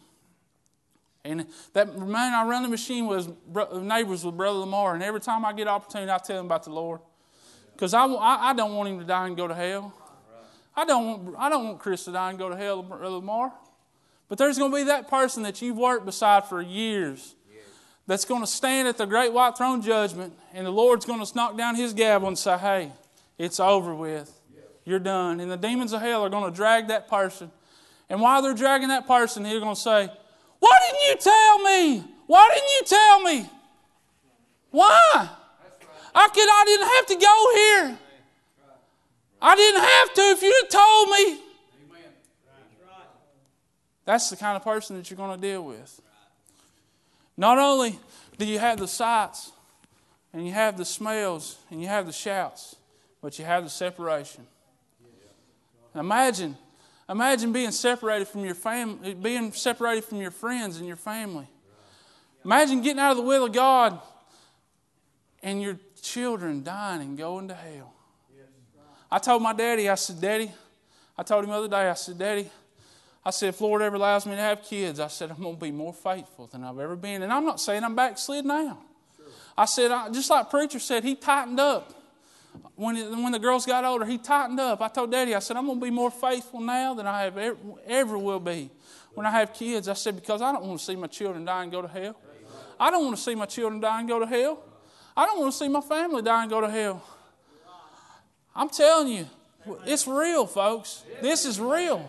And 1.25 1.47
that 1.73 1.99
man 1.99 2.33
I 2.33 2.47
run 2.47 2.63
the 2.63 2.69
machine 2.69 3.07
was 3.07 3.29
neighbors 3.75 4.25
with 4.25 4.37
Brother 4.37 4.61
Lamar, 4.61 4.95
and 4.95 5.03
every 5.03 5.21
time 5.21 5.45
I 5.45 5.53
get 5.53 5.67
opportunity, 5.67 6.11
I 6.11 6.19
tell 6.19 6.41
him 6.41 6.47
about 6.47 6.65
the 6.65 6.71
Lord. 6.71 7.01
Because 7.73 7.95
I, 7.95 8.07
I, 8.07 8.51
I, 8.51 8.53
don't 8.55 8.75
want 8.75 8.89
him 8.89 8.99
to 8.99 9.05
die 9.05 9.27
and 9.27 9.37
go 9.37 9.47
to 9.47 9.55
hell. 9.55 9.93
I 10.75 10.85
don't, 10.85 11.07
want, 11.07 11.37
I 11.39 11.49
don't 11.49 11.65
want 11.65 11.79
Chris 11.79 12.05
to 12.05 12.13
die 12.13 12.31
and 12.31 12.39
go 12.39 12.49
to 12.49 12.57
hell, 12.57 12.83
Brother 12.83 13.09
Lamar. 13.09 13.53
But 14.29 14.39
there's 14.39 14.59
going 14.59 14.71
to 14.71 14.77
be 14.77 14.85
that 14.85 15.09
person 15.09 15.43
that 15.45 15.63
you've 15.63 15.77
worked 15.77 16.05
beside 16.05 16.45
for 16.45 16.61
years 16.61 17.35
that's 18.07 18.25
going 18.25 18.41
to 18.41 18.47
stand 18.47 18.89
at 18.89 18.97
the 18.97 19.07
great 19.07 19.33
white 19.33 19.57
throne 19.57 19.83
judgment, 19.83 20.33
and 20.55 20.67
the 20.67 20.71
Lord's 20.71 21.05
going 21.05 21.25
to 21.25 21.35
knock 21.37 21.57
down 21.57 21.77
his 21.77 21.93
gavel 21.93 22.27
and 22.27 22.39
say, 22.39 22.57
Hey, 22.57 22.93
it's 23.37 23.61
over 23.61 23.95
with. 23.95 24.38
You're 24.88 24.99
done. 24.99 25.38
And 25.40 25.50
the 25.50 25.56
demons 25.58 25.93
of 25.93 26.00
hell 26.00 26.25
are 26.25 26.31
going 26.31 26.50
to 26.50 26.56
drag 26.56 26.88
that 26.88 27.08
person. 27.08 27.50
And 28.08 28.23
while 28.23 28.40
they're 28.40 28.55
dragging 28.55 28.88
that 28.88 29.06
person, 29.06 29.43
they're 29.43 29.61
going 29.61 29.75
to 29.75 29.81
say, 29.81 30.11
Why 30.61 30.79
didn't 30.87 31.02
you 31.08 31.17
tell 31.17 31.58
me? 31.58 32.05
Why 32.26 32.49
didn't 32.55 32.70
you 32.70 32.82
tell 32.87 33.20
me? 33.20 33.50
Why? 34.70 35.29
I 36.14 36.29
could 36.29 36.49
I 36.49 36.64
didn't 36.64 36.88
have 36.88 37.06
to 37.06 37.14
go 37.17 37.55
here. 37.55 37.99
I 39.43 39.56
didn't 39.56 39.82
have 39.82 40.14
to 40.14 40.20
if 40.23 40.43
you'd 40.43 40.70
told 40.70 41.11
me. 41.11 41.43
That's 44.06 44.31
the 44.31 44.37
kind 44.37 44.56
of 44.56 44.64
person 44.64 44.96
that 44.96 45.11
you're 45.11 45.19
going 45.19 45.38
to 45.38 45.46
deal 45.46 45.62
with. 45.62 46.00
Not 47.37 47.58
only 47.58 47.99
do 48.38 48.46
you 48.46 48.58
have 48.58 48.79
the 48.79 48.88
sights 48.88 49.52
and 50.32 50.46
you 50.46 50.52
have 50.55 50.79
the 50.79 50.87
smells 50.87 51.58
and 51.70 51.82
you 51.82 51.88
have 51.88 52.06
the 52.06 52.12
shouts, 52.12 52.76
but 53.20 53.38
you 53.38 53.44
have 53.44 53.64
the 53.64 53.70
separation. 53.70 54.46
Imagine, 55.99 56.56
imagine 57.09 57.53
being 57.53 57.71
separated 57.71 58.29
from 58.29 58.45
your 58.45 58.55
family, 58.55 59.15
being 59.15 59.53
separated 59.53 60.05
from 60.05 60.21
your 60.21 60.31
friends 60.31 60.79
and 60.79 60.87
your 60.87 60.97
family. 60.97 61.49
Imagine 62.45 62.83
getting 62.83 63.00
out 63.00 63.12
of 63.12 63.17
the 63.17 63.23
will 63.23 63.45
of 63.45 63.53
God 63.53 64.00
and 65.43 65.61
your 65.61 65.78
children 66.00 66.62
dying 66.62 67.00
and 67.00 67.19
going 67.19 67.49
to 67.49 67.55
hell. 67.55 67.93
I 69.11 69.19
told 69.19 69.43
my 69.43 69.52
daddy, 69.52 69.88
I 69.88 69.95
said, 69.95 70.21
Daddy, 70.21 70.50
I 71.17 71.23
told 71.23 71.45
him 71.45 71.50
the 71.50 71.57
other 71.57 71.69
day, 71.69 71.88
I 71.88 71.95
said, 71.95 72.19
Daddy, 72.19 72.50
I 73.25 73.31
said, 73.31 73.50
if 73.50 73.61
Lord 73.61 73.83
ever 73.83 73.97
allows 73.97 74.26
me 74.26 74.33
to 74.33 74.40
have 74.40 74.62
kids, 74.62 75.00
I 75.00 75.09
said, 75.09 75.31
I'm 75.31 75.43
going 75.43 75.57
to 75.57 75.61
be 75.61 75.71
more 75.71 75.93
faithful 75.93 76.47
than 76.47 76.62
I've 76.62 76.78
ever 76.78 76.97
been. 76.97 77.23
And 77.23 77.33
I'm 77.33 77.45
not 77.45 77.61
saying 77.61 77.85
I'm 77.85 77.95
backslid 77.95 78.45
now. 78.45 78.78
Sure. 79.17 79.26
I 79.57 79.64
said, 79.64 79.90
I, 79.90 80.11
just 80.11 80.31
like 80.31 80.50
preacher 80.50 80.78
said, 80.78 81.05
he 81.05 81.14
tightened 81.14 81.59
up. 81.61 81.93
When, 82.75 82.97
it, 82.97 83.11
when 83.11 83.33
the 83.33 83.38
girls 83.38 83.67
got 83.67 83.85
older, 83.85 84.05
he 84.05 84.19
tightened 84.19 84.61
up. 84.61 84.81
I 84.81 84.88
told 84.88 85.11
Daddy, 85.11 85.35
I 85.35 85.38
said, 85.38 85.57
I'm 85.57 85.67
going 85.67 85.81
to 85.81 85.85
be 85.85 85.91
more 85.91 86.11
faithful 86.11 86.61
now 86.61 86.95
than 86.95 87.07
I 87.07 87.23
have 87.23 87.37
ever, 87.37 87.57
ever 87.87 88.19
will 88.19 88.41
be 88.41 88.71
when 89.15 89.27
I 89.27 89.31
have 89.31 89.53
kids. 89.53 89.88
I 89.88 89.95
said, 89.95 90.17
because 90.17 90.43
I 90.43 90.53
don't 90.53 90.65
want 90.65 90.79
to 90.79 90.85
see 90.85 90.97
my 90.97 91.07
children 91.07 91.45
die 91.45 91.62
and 91.62 91.73
go 91.73 91.83
to 91.83 91.88
hell. 91.88 92.17
I 92.79 92.91
don't 92.91 93.05
want 93.05 93.17
to 93.17 93.23
see 93.23 93.35
my 93.35 93.47
children 93.47 93.81
die 93.81 94.00
and 94.00 94.09
go 94.09 94.19
to 94.19 94.27
hell. 94.27 94.62
I 95.17 95.27
don't 95.27 95.41
want 95.41 95.53
to 95.53 95.59
see 95.59 95.69
my 95.69 95.81
family 95.81 96.23
die 96.23 96.43
and 96.43 96.50
go 96.50 96.61
to 96.61 96.71
hell. 96.71 97.03
I'm 98.55 98.69
telling 98.69 99.09
you, 99.09 99.27
it's 99.87 100.07
real, 100.07 100.47
folks. 100.47 101.05
This 101.21 101.45
is 101.45 101.61
real. 101.61 102.09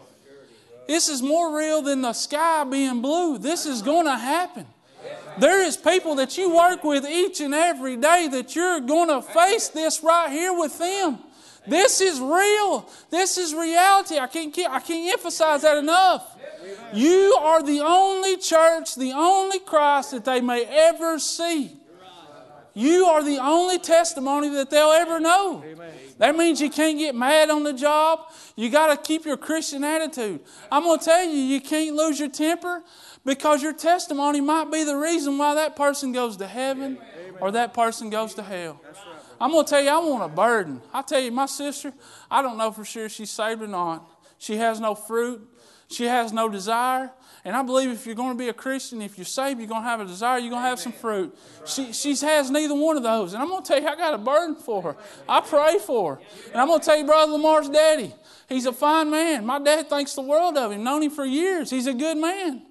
This 0.88 1.10
is 1.10 1.22
more 1.22 1.56
real 1.56 1.82
than 1.82 2.02
the 2.02 2.14
sky 2.14 2.64
being 2.64 3.02
blue. 3.02 3.38
This 3.38 3.66
is 3.66 3.82
going 3.82 4.06
to 4.06 4.16
happen. 4.16 4.66
There 5.40 5.64
is 5.64 5.78
people 5.78 6.16
that 6.16 6.38
you 6.38 6.54
work 6.56 6.84
with 6.84 7.06
each 7.06 7.40
and 7.40 7.54
every 7.54 7.96
day 7.96 8.28
that 8.32 8.56
you're 8.56 8.80
going 8.82 9.10
to 9.10 9.22
face 9.22 9.70
this 9.70 10.04
right 10.04 10.30
here 10.30 10.54
with 10.58 10.78
them. 10.78 11.20
This 11.68 12.02
is 12.02 12.20
real. 12.20 12.90
This 13.10 13.38
is 13.38 13.54
reality. 13.54 14.18
I 14.18 14.28
can't, 14.28 14.58
I 14.70 14.80
can't 14.80 15.14
emphasize 15.14 15.62
that 15.62 15.78
enough. 15.78 16.36
You 16.94 17.38
are 17.40 17.64
the 17.64 17.82
only 17.82 18.38
church, 18.38 18.96
the 18.96 19.14
only 19.14 19.60
Christ 19.60 20.12
that 20.12 20.26
they 20.26 20.42
may 20.42 20.66
ever 20.66 21.20
see. 21.20 21.79
You 22.80 23.08
are 23.08 23.22
the 23.22 23.40
only 23.40 23.78
testimony 23.78 24.48
that 24.52 24.70
they'll 24.70 24.92
ever 24.92 25.20
know. 25.20 25.62
Amen. 25.66 25.92
That 26.18 26.38
means 26.38 26.62
you 26.62 26.70
can't 26.70 26.98
get 26.98 27.14
mad 27.14 27.50
on 27.50 27.64
the 27.64 27.74
job. 27.74 28.32
You 28.56 28.70
got 28.70 28.88
to 28.88 28.96
keep 28.96 29.26
your 29.26 29.36
Christian 29.36 29.84
attitude. 29.84 30.40
I'm 30.72 30.84
going 30.84 30.98
to 30.98 31.04
tell 31.04 31.26
you, 31.26 31.38
you 31.38 31.60
can't 31.60 31.94
lose 31.94 32.22
your 32.22 32.30
temper 32.30 32.82
because 33.26 33.62
your 33.62 33.74
testimony 33.74 34.40
might 34.40 34.72
be 34.72 34.86
the 34.86 34.96
reason 34.96 35.38
why 35.38 35.56
that 35.56 35.76
person 35.76 36.14
goes 36.14 36.38
to 36.38 36.48
heaven 36.48 36.98
or 37.42 37.52
that 37.52 37.74
person 37.74 38.10
goes 38.10 38.34
to 38.36 38.44
hell. 38.44 38.80
I'm 39.42 39.52
going 39.52 39.66
to 39.66 39.70
tell 39.70 39.82
you, 39.82 39.90
I 39.90 39.98
want 39.98 40.24
a 40.24 40.34
burden. 40.34 40.82
I 40.94 41.02
tell 41.02 41.20
you, 41.20 41.34
my 41.34 41.48
sister, 41.48 41.92
I 42.32 42.42
don't 42.42 42.58
know 42.58 42.72
for 42.72 42.86
sure 42.86 43.10
she's 43.10 43.30
saved 43.30 43.62
or 43.62 43.68
not. 43.68 44.10
She 44.38 44.56
has 44.56 44.80
no 44.80 44.96
fruit. 44.96 45.46
She 45.90 46.06
has 46.06 46.32
no 46.32 46.48
desire. 46.48 47.12
And 47.46 47.56
I 47.56 47.62
believe 47.64 47.90
if 47.90 48.06
you're 48.06 48.16
going 48.16 48.38
to 48.38 48.38
be 48.38 48.50
a 48.50 48.54
Christian, 48.54 49.02
if 49.02 49.18
you're 49.18 49.26
saved, 49.26 49.60
you're 49.60 49.70
going 49.70 49.82
to 49.82 49.88
have 49.88 50.02
a 50.02 50.06
desire, 50.06 50.40
you're 50.40 50.50
going 50.50 50.62
to 50.62 50.68
have 50.68 50.80
some 50.80 50.92
fruit. 50.92 51.38
She, 51.66 51.94
she 51.94 52.16
has 52.16 52.52
neither 52.52 52.76
one 52.76 52.98
of 52.98 53.04
those. 53.04 53.34
And 53.34 53.42
I'm 53.42 53.50
going 53.50 53.64
to 53.64 53.68
tell 53.68 53.82
you, 53.82 53.88
I 53.88 53.96
got 53.96 54.14
a 54.14 54.18
burden 54.18 54.56
for 54.56 54.82
her. 54.82 54.98
I 55.28 55.40
pray 55.40 55.78
for 55.80 56.16
her. 56.16 56.22
And 56.52 56.62
I'm 56.62 56.68
going 56.68 56.80
to 56.80 56.86
tell 56.86 56.98
you, 56.98 57.06
Brother 57.06 57.32
Lamar's 57.32 57.70
daddy, 57.70 58.14
he's 58.50 58.66
a 58.66 58.74
fine 58.74 59.10
man. 59.10 59.46
My 59.46 59.60
dad 59.60 59.90
thinks 59.90 60.16
the 60.16 60.22
world 60.22 60.58
of 60.58 60.72
him, 60.72 60.84
known 60.84 61.04
him 61.04 61.12
for 61.12 61.26
years. 61.26 61.70
He's 61.70 61.88
a 61.88 61.94
good 61.94 62.18
man. 62.18 62.64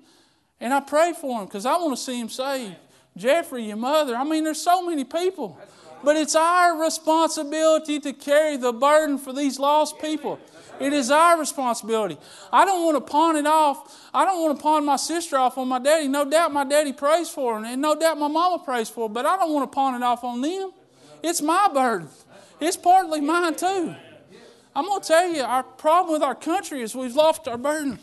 And 0.60 0.74
I 0.74 0.80
pray 0.80 1.12
for 1.18 1.40
him 1.40 1.46
because 1.46 1.64
I 1.64 1.76
want 1.76 1.96
to 1.96 2.02
see 2.02 2.20
him 2.20 2.28
saved. 2.28 2.76
Jeffrey, 3.16 3.64
your 3.64 3.76
mother. 3.76 4.16
I 4.16 4.24
mean, 4.24 4.44
there's 4.44 4.60
so 4.60 4.84
many 4.84 5.04
people. 5.04 5.58
But 6.02 6.16
it's 6.16 6.36
our 6.36 6.80
responsibility 6.80 7.98
to 8.00 8.12
carry 8.12 8.56
the 8.56 8.72
burden 8.72 9.18
for 9.18 9.32
these 9.32 9.58
lost 9.58 9.98
people. 10.00 10.38
It 10.80 10.92
is 10.92 11.10
our 11.10 11.38
responsibility. 11.38 12.16
I 12.52 12.64
don't 12.64 12.84
want 12.84 12.96
to 12.96 13.00
pawn 13.12 13.36
it 13.36 13.46
off. 13.46 14.08
I 14.14 14.24
don't 14.24 14.40
want 14.40 14.56
to 14.58 14.62
pawn 14.62 14.84
my 14.84 14.96
sister 14.96 15.36
off 15.36 15.58
on 15.58 15.66
my 15.66 15.80
daddy. 15.80 16.06
No 16.06 16.24
doubt 16.24 16.52
my 16.52 16.64
daddy 16.64 16.92
prays 16.92 17.28
for 17.28 17.58
her, 17.58 17.64
and 17.64 17.82
no 17.82 17.96
doubt 17.98 18.18
my 18.18 18.28
mama 18.28 18.62
prays 18.62 18.88
for 18.88 19.08
her, 19.08 19.12
but 19.12 19.26
I 19.26 19.36
don't 19.36 19.52
want 19.52 19.70
to 19.70 19.74
pawn 19.74 19.94
it 19.94 20.04
off 20.04 20.22
on 20.22 20.40
them. 20.40 20.72
It's 21.22 21.42
my 21.42 21.68
burden. 21.72 22.08
It's 22.60 22.76
partly 22.76 23.20
mine 23.20 23.56
too. 23.56 23.94
I'm 24.76 24.86
going 24.86 25.00
to 25.00 25.08
tell 25.08 25.28
you, 25.28 25.42
our 25.42 25.64
problem 25.64 26.12
with 26.12 26.22
our 26.22 26.36
country 26.36 26.82
is 26.82 26.94
we've 26.94 27.16
lost 27.16 27.48
our 27.48 27.58
burden. 27.58 27.98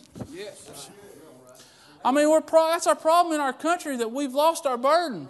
I 2.04 2.12
mean, 2.12 2.30
we're 2.30 2.42
pro- 2.42 2.68
that's 2.68 2.88
our 2.88 2.96
problem 2.96 3.34
in 3.34 3.40
our 3.40 3.54
country 3.54 3.96
that 3.98 4.12
we've 4.12 4.34
lost 4.34 4.66
our 4.66 4.78
burden. 4.78 5.30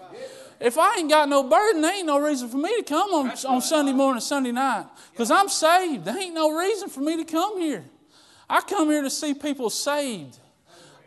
If 0.59 0.77
I 0.77 0.97
ain't 0.97 1.09
got 1.09 1.27
no 1.27 1.43
burden, 1.43 1.81
there 1.81 1.93
ain't 1.93 2.07
no 2.07 2.19
reason 2.19 2.49
for 2.49 2.57
me 2.57 2.75
to 2.77 2.83
come 2.83 3.09
on, 3.11 3.31
on 3.47 3.61
Sunday 3.61 3.91
morning, 3.91 4.21
Sunday 4.21 4.51
night. 4.51 4.85
Because 5.11 5.29
I'm 5.29 5.49
saved. 5.49 6.05
There 6.05 6.17
ain't 6.17 6.33
no 6.33 6.57
reason 6.57 6.89
for 6.89 7.01
me 7.01 7.17
to 7.17 7.25
come 7.25 7.59
here. 7.59 7.83
I 8.49 8.61
come 8.61 8.89
here 8.89 9.01
to 9.01 9.09
see 9.09 9.33
people 9.33 9.69
saved. 9.69 10.39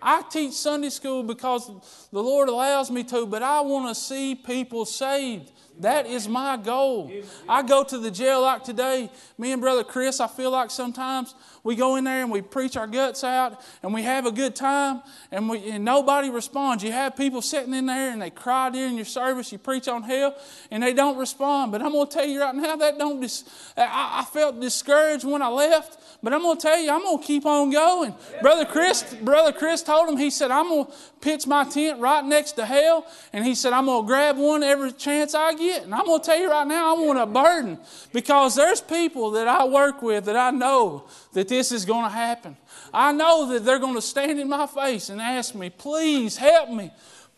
I 0.00 0.22
teach 0.22 0.52
Sunday 0.52 0.90
school 0.90 1.22
because 1.22 1.66
the 2.12 2.22
Lord 2.22 2.48
allows 2.48 2.90
me 2.90 3.02
to, 3.04 3.26
but 3.26 3.42
I 3.42 3.60
want 3.60 3.88
to 3.88 3.94
see 4.00 4.34
people 4.34 4.84
saved. 4.84 5.50
That 5.80 6.06
is 6.06 6.28
my 6.28 6.56
goal. 6.56 7.12
I 7.48 7.62
go 7.62 7.84
to 7.84 7.98
the 7.98 8.10
jail 8.10 8.42
like 8.42 8.64
today. 8.64 9.10
Me 9.36 9.52
and 9.52 9.62
Brother 9.62 9.84
Chris, 9.84 10.20
I 10.20 10.26
feel 10.26 10.50
like 10.50 10.70
sometimes 10.70 11.34
we 11.62 11.76
go 11.76 11.96
in 11.96 12.04
there 12.04 12.22
and 12.22 12.30
we 12.30 12.42
preach 12.42 12.76
our 12.76 12.86
guts 12.86 13.22
out 13.22 13.60
and 13.82 13.94
we 13.94 14.02
have 14.02 14.26
a 14.26 14.32
good 14.32 14.56
time 14.56 15.02
and, 15.30 15.48
we, 15.48 15.70
and 15.70 15.84
nobody 15.84 16.30
responds. 16.30 16.82
You 16.82 16.92
have 16.92 17.16
people 17.16 17.42
sitting 17.42 17.74
in 17.74 17.86
there 17.86 18.10
and 18.10 18.20
they 18.20 18.30
cry 18.30 18.70
during 18.70 18.96
your 18.96 19.04
service. 19.04 19.52
You 19.52 19.58
preach 19.58 19.86
on 19.86 20.02
hell 20.02 20.34
and 20.70 20.82
they 20.82 20.94
don't 20.94 21.16
respond. 21.16 21.72
But 21.72 21.82
I'm 21.82 21.92
going 21.92 22.08
to 22.08 22.12
tell 22.12 22.26
you 22.26 22.40
right 22.40 22.54
now, 22.54 22.76
that 22.76 22.98
don't. 22.98 23.20
Dis- 23.20 23.44
I, 23.76 24.20
I 24.20 24.24
felt 24.24 24.60
discouraged 24.60 25.24
when 25.24 25.42
I 25.42 25.48
left. 25.48 25.98
But 26.20 26.32
I'm 26.32 26.42
going 26.42 26.56
to 26.56 26.62
tell 26.62 26.78
you, 26.78 26.90
I'm 26.90 27.02
going 27.02 27.20
to 27.20 27.24
keep 27.24 27.46
on 27.46 27.70
going. 27.70 28.12
Brother 28.42 28.64
Chris, 28.64 29.14
Brother 29.22 29.52
Chris 29.52 29.82
told 29.84 30.08
him, 30.08 30.16
he 30.16 30.30
said, 30.30 30.50
I'm 30.50 30.68
going 30.68 30.86
to 30.86 30.92
pitch 31.20 31.46
my 31.46 31.62
tent 31.62 32.00
right 32.00 32.24
next 32.24 32.52
to 32.52 32.66
hell. 32.66 33.06
And 33.32 33.44
he 33.44 33.54
said, 33.54 33.72
I'm 33.72 33.84
going 33.84 34.02
to 34.02 34.06
grab 34.06 34.36
one 34.36 34.64
every 34.64 34.90
chance 34.90 35.34
I 35.34 35.54
get. 35.54 35.67
And 35.76 35.94
I'm 35.94 36.04
going 36.04 36.20
to 36.20 36.26
tell 36.26 36.38
you 36.38 36.50
right 36.50 36.66
now, 36.66 36.94
I 36.94 37.00
want 37.00 37.18
a 37.18 37.26
burden 37.26 37.78
because 38.12 38.54
there's 38.54 38.80
people 38.80 39.30
that 39.32 39.48
I 39.48 39.64
work 39.64 40.02
with 40.02 40.24
that 40.26 40.36
I 40.36 40.50
know 40.50 41.04
that 41.32 41.48
this 41.48 41.72
is 41.72 41.84
going 41.84 42.04
to 42.04 42.10
happen. 42.10 42.56
I 42.92 43.12
know 43.12 43.52
that 43.52 43.64
they're 43.64 43.78
going 43.78 43.94
to 43.94 44.02
stand 44.02 44.38
in 44.38 44.48
my 44.48 44.66
face 44.66 45.08
and 45.08 45.20
ask 45.20 45.54
me, 45.54 45.70
please 45.70 46.36
help 46.36 46.70
me. 46.70 46.90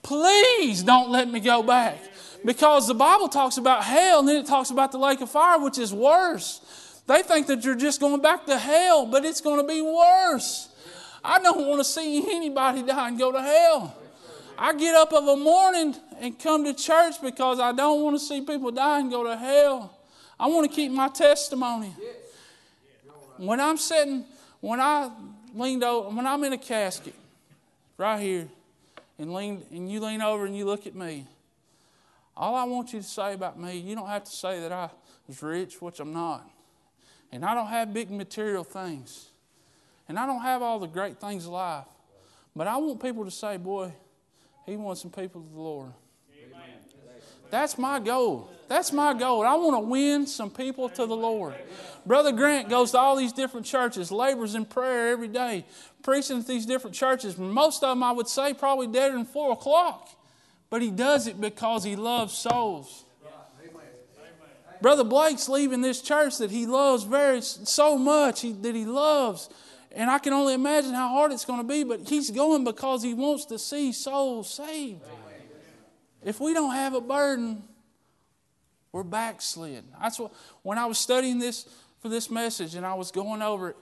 Please 0.03 0.83
don't 0.83 1.11
let 1.11 1.31
me 1.31 1.41
go 1.41 1.63
back. 1.63 1.99
Because 2.45 2.89
the 2.89 2.95
Bible 2.95 3.29
talks 3.29 3.59
about 3.59 3.85
hell 3.85 4.21
and 4.21 4.29
then 4.29 4.37
it 4.37 4.47
talks 4.47 4.71
about 4.71 4.93
the 4.93 4.99
lake 4.99 5.21
of 5.21 5.31
fire, 5.31 5.59
which 5.61 5.79
is 5.79 5.93
worse. 5.93 7.03
They 7.07 7.23
think 7.23 7.49
that 7.49 7.65
you're 7.65 7.75
just 7.75 8.01
going 8.01 8.23
back 8.23 8.47
to 8.47 8.57
hell, 8.57 9.07
but 9.07 9.25
it's 9.25 9.41
going 9.41 9.61
to 9.61 9.67
be 9.67 9.83
worse. 9.83 10.69
I 11.23 11.39
don't 11.39 11.67
want 11.67 11.81
to 11.81 11.85
see 11.85 12.35
anybody 12.35 12.83
die 12.83 13.09
and 13.09 13.19
go 13.19 13.33
to 13.33 13.43
hell. 13.43 13.97
I 14.63 14.75
get 14.75 14.95
up 14.95 15.15
of 15.15 15.27
a 15.27 15.37
morning 15.37 15.97
and 16.21 16.39
come 16.39 16.65
to 16.65 16.75
church 16.75 17.15
because 17.23 17.59
I 17.59 17.73
don't 17.73 18.03
want 18.03 18.17
to 18.17 18.21
see 18.21 18.43
people 18.43 18.71
die 18.71 19.01
and 19.01 19.11
go 19.11 19.25
to 19.25 19.35
hell. 19.35 19.97
I 20.39 20.49
want 20.49 20.71
to 20.71 20.77
keep 20.77 20.93
my 20.93 21.09
testimony. 21.09 21.95
When 23.39 23.59
I'm 23.59 23.79
sitting, 23.79 24.27
when 24.61 24.79
I 24.79 25.11
leaned 25.55 25.83
over, 25.83 26.15
when 26.15 26.27
I'm 26.27 26.45
in 26.45 26.53
a 26.53 26.59
casket, 26.59 27.15
right 27.97 28.21
here, 28.21 28.49
and 29.19 29.33
lean, 29.33 29.63
and 29.73 29.91
you 29.91 29.99
lean 29.99 30.21
over 30.21 30.45
and 30.45 30.55
you 30.55 30.67
look 30.67 30.87
at 30.87 30.95
me, 30.95 31.27
all 32.37 32.55
I 32.55 32.65
want 32.65 32.93
you 32.93 33.01
to 33.01 33.07
say 33.07 33.33
about 33.33 33.59
me, 33.59 33.79
you 33.79 33.95
don't 33.95 34.09
have 34.09 34.25
to 34.25 34.31
say 34.31 34.61
that 34.61 34.73
I 34.73 34.91
was 35.27 35.43
rich, 35.43 35.81
which 35.81 36.01
I'm 36.01 36.13
not. 36.13 36.47
And 37.33 37.47
I 37.47 37.55
don't 37.55 37.69
have 37.69 37.95
big 37.95 38.11
material 38.11 38.65
things. 38.65 39.31
And 40.07 40.19
I 40.19 40.27
don't 40.27 40.43
have 40.43 40.61
all 40.61 40.79
the 40.79 40.87
great 40.87 41.19
things 41.19 41.47
of 41.47 41.53
life. 41.53 41.87
But 42.55 42.67
I 42.67 42.77
want 42.77 43.01
people 43.01 43.25
to 43.25 43.31
say, 43.31 43.57
boy, 43.57 43.95
he 44.67 44.77
wants 44.77 45.03
some 45.03 45.11
people 45.11 45.41
to 45.41 45.49
the 45.49 45.61
Lord. 45.61 45.93
Amen. 46.37 46.71
That's 47.51 47.79
my 47.79 47.99
goal. 47.99 48.51
That's 48.69 48.93
my 48.93 49.15
goal. 49.15 49.43
I 49.43 49.55
want 49.55 49.75
to 49.83 49.89
win 49.89 50.27
some 50.27 50.51
people 50.51 50.89
to 50.91 51.07
the 51.07 51.17
Lord. 51.17 51.55
Brother 52.07 52.31
Grant 52.31 52.69
goes 52.69 52.93
to 52.93 52.99
all 52.99 53.17
these 53.17 53.33
different 53.33 53.67
churches, 53.67 54.13
labors 54.13 54.55
in 54.55 54.65
prayer 54.65 55.09
every 55.09 55.29
day, 55.29 55.65
preaching 56.03 56.39
at 56.39 56.47
these 56.47 56.67
different 56.67 56.95
churches. 56.95 57.37
Most 57.37 57.83
of 57.83 57.91
them, 57.91 58.03
I 58.03 58.13
would 58.13 58.29
say, 58.29 58.55
probably 58.55 58.87
dead 58.87 59.13
than 59.13 59.25
four 59.25 59.53
o'clock. 59.53 60.09
But 60.71 60.83
he 60.83 60.91
does 60.93 61.27
it 61.27 61.41
because 61.41 61.83
he 61.83 61.97
loves 61.97 62.33
souls. 62.33 63.05
Brother 64.81 65.05
Blake's 65.05 65.49
leaving 65.49 65.83
this 65.83 66.01
church 66.01 66.39
that 66.39 66.51
he 66.51 66.65
loves 66.67 67.05
very 67.05 67.43
so 67.43 67.99
much 67.99 68.43
that 68.43 68.75
he 68.75 68.87
loves. 68.87 69.51
And 69.93 70.11
I 70.11 70.19
can 70.19 70.33
only 70.33 70.55
imagine 70.55 70.93
how 70.93 71.09
hard 71.09 71.33
it's 71.33 71.45
going 71.45 71.61
to 71.61 71.67
be, 71.67 71.85
but 71.85 72.09
he's 72.09 72.31
going 72.31 72.65
because 72.65 73.03
he 73.03 73.15
wants 73.15 73.47
to 73.47 73.59
see 73.59 73.93
souls 73.93 74.49
saved. 74.49 75.03
If 76.23 76.41
we 76.41 76.55
don't 76.55 76.75
have 76.75 76.95
a 76.95 77.01
burden, 77.01 77.63
we're 78.93 79.03
backslid. 79.03 79.85
That's 80.01 80.19
what 80.19 80.33
when 80.63 80.79
I 80.79 80.87
was 80.87 80.99
studying 80.99 81.39
this 81.39 81.69
for 82.01 82.09
this 82.09 82.31
message 82.31 82.75
and 82.75 82.85
I 82.87 82.95
was 82.95 83.11
going 83.11 83.43
over 83.43 83.71
it 83.71 83.77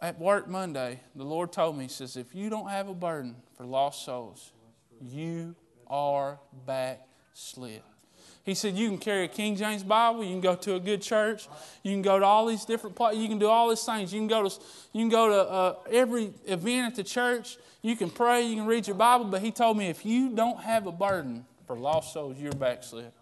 at 0.00 0.18
work 0.18 0.48
Monday, 0.48 1.00
the 1.14 1.24
Lord 1.24 1.52
told 1.52 1.76
me, 1.76 1.84
He 1.84 1.90
says, 1.90 2.16
if 2.16 2.34
you 2.34 2.48
don't 2.48 2.68
have 2.68 2.88
a 2.88 2.94
burden 2.94 3.36
for 3.56 3.64
lost 3.66 4.04
souls, 4.04 4.52
you 5.00 5.54
are 5.86 6.38
backslid. 6.66 7.82
He 8.44 8.54
said, 8.54 8.76
You 8.76 8.88
can 8.88 8.98
carry 8.98 9.24
a 9.24 9.28
King 9.28 9.56
James 9.56 9.82
Bible. 9.82 10.24
You 10.24 10.30
can 10.30 10.40
go 10.40 10.54
to 10.56 10.74
a 10.74 10.80
good 10.80 11.02
church. 11.02 11.48
You 11.82 11.92
can 11.92 12.02
go 12.02 12.18
to 12.18 12.24
all 12.24 12.46
these 12.46 12.64
different 12.64 12.96
places. 12.96 13.22
You 13.22 13.28
can 13.28 13.38
do 13.38 13.48
all 13.48 13.68
these 13.68 13.84
things. 13.84 14.12
You 14.12 14.20
can 14.20 14.28
go 14.28 14.48
to, 14.48 14.60
you 14.92 15.02
can 15.02 15.08
go 15.08 15.28
to 15.28 15.50
uh, 15.50 15.74
every 15.90 16.32
event 16.46 16.92
at 16.92 16.96
the 16.96 17.04
church. 17.04 17.58
You 17.82 17.96
can 17.96 18.10
pray. 18.10 18.42
You 18.42 18.56
can 18.56 18.66
read 18.66 18.86
your 18.86 18.96
Bible. 18.96 19.26
But 19.26 19.42
he 19.42 19.50
told 19.50 19.76
me, 19.76 19.88
if 19.88 20.04
you 20.04 20.30
don't 20.30 20.60
have 20.60 20.86
a 20.86 20.92
burden 20.92 21.44
for 21.66 21.76
lost 21.76 22.12
souls, 22.12 22.38
you're 22.38 22.52
backslid. 22.52 23.12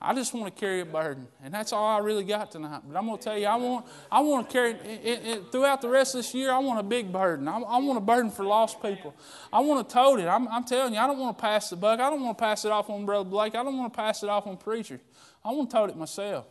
I 0.00 0.14
just 0.14 0.34
want 0.34 0.54
to 0.54 0.60
carry 0.60 0.80
a 0.80 0.84
burden, 0.84 1.26
and 1.42 1.54
that's 1.54 1.72
all 1.72 1.86
I 1.86 1.98
really 1.98 2.22
got 2.22 2.50
tonight. 2.50 2.82
But 2.86 2.98
I'm 2.98 3.06
going 3.06 3.16
to 3.16 3.24
tell 3.24 3.38
you, 3.38 3.46
I 3.46 3.56
want, 3.56 3.86
I 4.12 4.20
want 4.20 4.46
to 4.46 4.52
carry 4.52 4.72
it, 4.72 5.26
it, 5.26 5.52
throughout 5.52 5.80
the 5.80 5.88
rest 5.88 6.14
of 6.14 6.18
this 6.18 6.34
year. 6.34 6.52
I 6.52 6.58
want 6.58 6.78
a 6.78 6.82
big 6.82 7.10
burden. 7.10 7.48
I, 7.48 7.58
I 7.58 7.78
want 7.78 7.96
a 7.96 8.02
burden 8.02 8.30
for 8.30 8.44
lost 8.44 8.82
people. 8.82 9.14
I 9.50 9.60
want 9.60 9.88
to 9.88 9.92
tote 9.94 10.20
it. 10.20 10.26
I'm, 10.26 10.46
I'm, 10.48 10.64
telling 10.64 10.92
you, 10.92 11.00
I 11.00 11.06
don't 11.06 11.18
want 11.18 11.38
to 11.38 11.40
pass 11.40 11.70
the 11.70 11.76
buck. 11.76 11.98
I 11.98 12.10
don't 12.10 12.22
want 12.22 12.36
to 12.36 12.44
pass 12.44 12.66
it 12.66 12.72
off 12.72 12.90
on 12.90 13.06
Brother 13.06 13.28
Blake. 13.28 13.54
I 13.54 13.64
don't 13.64 13.76
want 13.78 13.90
to 13.92 13.96
pass 13.96 14.22
it 14.22 14.28
off 14.28 14.46
on 14.46 14.58
preacher. 14.58 15.00
I 15.42 15.52
want 15.52 15.70
to 15.70 15.76
tote 15.76 15.90
it 15.90 15.96
myself. 15.96 16.44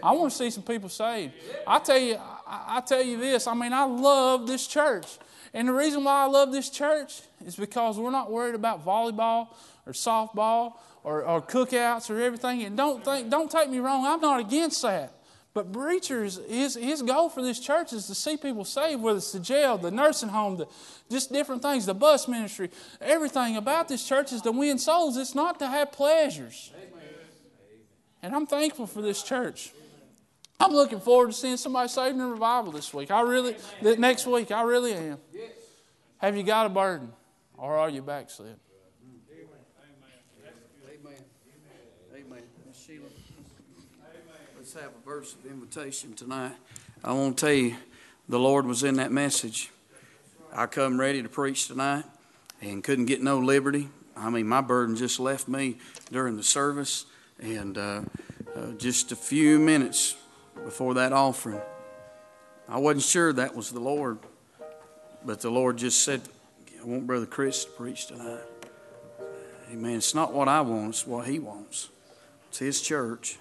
I 0.00 0.12
want 0.12 0.30
to 0.30 0.36
see 0.36 0.50
some 0.50 0.62
people 0.62 0.88
saved. 0.88 1.34
I 1.66 1.80
tell 1.80 1.98
you, 1.98 2.16
I, 2.46 2.76
I 2.76 2.80
tell 2.82 3.02
you 3.02 3.18
this. 3.18 3.48
I 3.48 3.54
mean, 3.54 3.72
I 3.72 3.84
love 3.84 4.46
this 4.46 4.66
church, 4.66 5.06
and 5.54 5.68
the 5.68 5.72
reason 5.72 6.04
why 6.04 6.22
I 6.22 6.26
love 6.26 6.52
this 6.52 6.70
church 6.70 7.22
is 7.44 7.56
because 7.56 7.98
we're 7.98 8.10
not 8.10 8.30
worried 8.30 8.54
about 8.54 8.84
volleyball 8.84 9.48
or 9.86 9.92
softball 9.92 10.74
or, 11.04 11.24
or 11.24 11.42
cookouts 11.42 12.10
or 12.10 12.20
everything. 12.20 12.62
And 12.62 12.76
don't 12.76 13.04
think, 13.04 13.30
don't 13.30 13.50
take 13.50 13.70
me 13.70 13.78
wrong, 13.78 14.06
I'm 14.06 14.20
not 14.20 14.40
against 14.40 14.82
that. 14.82 15.14
But 15.54 15.70
preachers, 15.70 16.40
his, 16.48 16.76
his 16.76 17.02
goal 17.02 17.28
for 17.28 17.42
this 17.42 17.60
church 17.60 17.92
is 17.92 18.06
to 18.06 18.14
see 18.14 18.38
people 18.38 18.64
saved, 18.64 19.02
whether 19.02 19.18
it's 19.18 19.32
the 19.32 19.40
jail, 19.40 19.76
the 19.76 19.90
nursing 19.90 20.30
home, 20.30 20.56
the, 20.56 20.66
just 21.10 21.30
different 21.30 21.60
things, 21.60 21.84
the 21.84 21.94
bus 21.94 22.26
ministry. 22.26 22.70
Everything 23.02 23.56
about 23.58 23.86
this 23.86 24.06
church 24.06 24.32
is 24.32 24.40
to 24.42 24.52
win 24.52 24.78
souls. 24.78 25.18
It's 25.18 25.34
not 25.34 25.58
to 25.58 25.66
have 25.66 25.92
pleasures. 25.92 26.72
And 28.22 28.34
I'm 28.34 28.46
thankful 28.46 28.86
for 28.86 29.02
this 29.02 29.22
church. 29.22 29.72
I'm 30.58 30.72
looking 30.72 31.00
forward 31.00 31.26
to 31.26 31.32
seeing 31.32 31.56
somebody 31.56 31.88
saved 31.88 32.16
in 32.16 32.22
revival 32.22 32.72
this 32.72 32.94
week. 32.94 33.10
I 33.10 33.20
really, 33.20 33.56
next 33.82 34.26
week, 34.26 34.52
I 34.52 34.62
really 34.62 34.94
am. 34.94 35.18
Have 36.18 36.36
you 36.36 36.44
got 36.44 36.66
a 36.66 36.68
burden, 36.68 37.12
or 37.58 37.76
are 37.76 37.90
you 37.90 38.00
backslid? 38.00 38.56
Let's 44.72 44.84
have 44.84 44.94
a 44.94 45.04
verse 45.04 45.34
of 45.34 45.50
invitation 45.50 46.14
tonight. 46.14 46.52
I 47.04 47.12
want 47.12 47.36
to 47.36 47.46
tell 47.46 47.54
you, 47.54 47.76
the 48.26 48.38
Lord 48.38 48.64
was 48.64 48.82
in 48.84 48.94
that 48.94 49.12
message. 49.12 49.70
I 50.50 50.64
come 50.64 50.98
ready 50.98 51.22
to 51.22 51.28
preach 51.28 51.66
tonight 51.66 52.04
and 52.62 52.82
couldn't 52.82 53.04
get 53.04 53.20
no 53.20 53.38
liberty. 53.38 53.88
I 54.16 54.30
mean, 54.30 54.46
my 54.46 54.62
burden 54.62 54.96
just 54.96 55.20
left 55.20 55.46
me 55.46 55.76
during 56.10 56.36
the 56.36 56.42
service, 56.42 57.04
and 57.38 57.76
uh, 57.76 58.02
uh, 58.56 58.70
just 58.78 59.12
a 59.12 59.16
few 59.16 59.58
minutes 59.58 60.16
before 60.64 60.94
that 60.94 61.12
offering, 61.12 61.60
I 62.66 62.78
wasn't 62.78 63.04
sure 63.04 63.32
that 63.34 63.54
was 63.54 63.72
the 63.72 63.80
Lord, 63.80 64.20
but 65.22 65.40
the 65.42 65.50
Lord 65.50 65.76
just 65.76 66.02
said, 66.02 66.22
I 66.80 66.84
want 66.86 67.06
Brother 67.06 67.26
Chris 67.26 67.66
to 67.66 67.70
preach 67.72 68.06
tonight. 68.06 68.40
Amen. 69.70 69.96
It's 69.96 70.14
not 70.14 70.32
what 70.32 70.48
I 70.48 70.62
want, 70.62 70.90
it's 70.90 71.06
what 71.06 71.26
he 71.26 71.40
wants. 71.40 71.90
It's 72.48 72.58
his 72.58 72.80
church. 72.80 73.38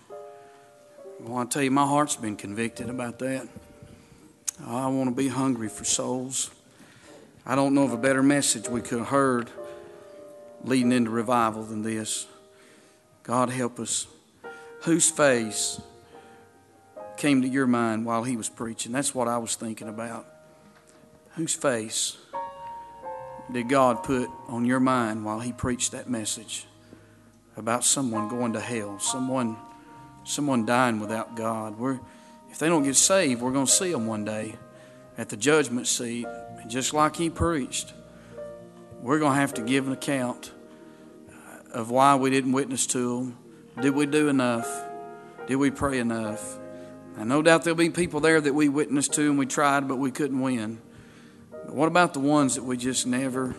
Well, 1.24 1.38
I 1.38 1.46
tell 1.46 1.62
you, 1.62 1.70
my 1.70 1.86
heart's 1.86 2.16
been 2.16 2.36
convicted 2.36 2.90
about 2.90 3.20
that. 3.20 3.48
I 4.66 4.88
want 4.88 5.08
to 5.08 5.16
be 5.16 5.28
hungry 5.28 5.70
for 5.70 5.84
souls. 5.84 6.50
I 7.46 7.54
don't 7.54 7.76
know 7.76 7.84
of 7.84 7.94
a 7.94 7.98
better 7.98 8.24
message 8.24 8.68
we 8.68 8.82
could 8.82 8.98
have 8.98 9.10
heard 9.10 9.52
leading 10.64 10.92
into 10.92 11.12
revival 11.12 11.64
than 11.64 11.84
this. 11.84 12.26
God 13.22 13.52
help 13.52 13.80
us. 13.80 14.08
Whose 14.82 15.12
face 15.12 15.80
came 17.18 17.44
to 17.44 17.48
your 17.48 17.68
mind 17.68 18.04
while 18.04 18.24
he 18.24 18.36
was 18.36 18.50
preaching? 18.50 18.92
That's 18.92 19.14
what 19.14 19.28
I 19.28 19.38
was 19.38 19.56
thinking 19.56 19.90
about. 19.90 20.26
Whose 21.36 21.54
face 21.54 22.18
did 23.52 23.70
God 23.70 24.02
put 24.02 24.28
on 24.48 24.66
your 24.66 24.80
mind 24.80 25.24
while 25.24 25.40
he 25.40 25.54
preached 25.54 25.92
that 25.92 26.10
message 26.10 26.66
about 27.56 27.84
someone 27.84 28.28
going 28.28 28.54
to 28.54 28.60
hell, 28.60 28.98
someone 28.98 29.56
someone 30.24 30.66
dying 30.66 31.00
without 31.00 31.36
God? 31.36 31.78
We're, 31.78 32.00
if 32.50 32.60
they 32.60 32.68
don't 32.68 32.84
get 32.84 32.96
saved, 32.96 33.42
we're 33.42 33.52
going 33.52 33.66
to 33.66 33.72
see 33.72 33.92
them 33.92 34.08
one 34.08 34.26
day 34.26 34.56
at 35.18 35.30
the 35.30 35.38
judgment 35.38 35.88
seat. 35.88 36.26
And 36.60 36.70
just 36.70 36.94
like 36.94 37.16
he 37.16 37.30
preached, 37.30 37.94
we're 39.02 39.20
going 39.20 39.34
to 39.34 39.40
have 39.40 39.54
to 39.56 39.62
give 39.62 39.88
an 39.88 39.94
account 39.94 40.52
of 41.74 41.90
why 41.90 42.16
we 42.16 42.30
didn't 42.30 42.52
witness 42.52 42.86
to 42.88 43.18
them. 43.18 43.38
Did 43.82 43.96
we 43.96 44.06
do 44.06 44.28
enough? 44.28 44.70
Did 45.48 45.56
we 45.56 45.72
pray 45.72 46.00
enough? 46.00 46.58
And 47.18 47.28
no 47.28 47.42
doubt 47.42 47.64
there'll 47.64 47.78
be 47.78 47.90
people 47.90 48.20
there 48.20 48.40
that 48.40 48.54
we 48.54 48.70
witnessed 48.70 49.14
to 49.14 49.22
and 49.22 49.38
we 49.38 49.46
tried, 49.46 49.88
but 49.88 49.98
we 49.98 50.12
couldn't 50.12 50.40
win. 50.40 50.82
But 51.52 51.76
what 51.76 51.88
about 51.88 52.14
the 52.14 52.20
ones 52.20 52.56
that 52.56 52.64
we 52.64 52.78
just 52.78 53.06
never, 53.06 53.56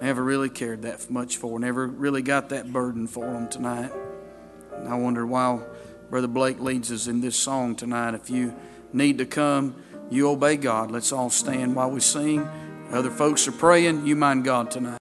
never 0.00 0.22
really 0.22 0.48
cared 0.48 0.82
that 0.82 1.10
much 1.10 1.36
for, 1.36 1.58
never 1.58 1.86
really 1.86 2.22
got 2.22 2.50
that 2.50 2.72
burden 2.72 3.06
for 3.06 3.26
them 3.26 3.48
tonight? 3.48 3.92
And 4.74 4.88
I 4.88 4.94
wonder 4.94 5.26
while 5.26 5.66
Brother 6.10 6.26
Blake 6.26 6.58
leads 6.58 6.90
us 6.90 7.06
in 7.06 7.20
this 7.20 7.36
song 7.36 7.74
tonight, 7.74 8.14
if 8.14 8.30
you 8.30 8.54
need 8.94 9.18
to 9.18 9.26
come, 9.26 9.74
you 10.10 10.30
obey 10.30 10.56
God. 10.56 10.90
Let's 10.90 11.12
all 11.12 11.28
stand 11.28 11.76
while 11.76 11.90
we 11.90 12.00
sing. 12.00 12.48
Other 12.90 13.10
folks 13.10 13.46
are 13.46 13.52
praying. 13.52 14.06
You 14.06 14.16
mind 14.16 14.44
God 14.44 14.70
tonight. 14.70 14.96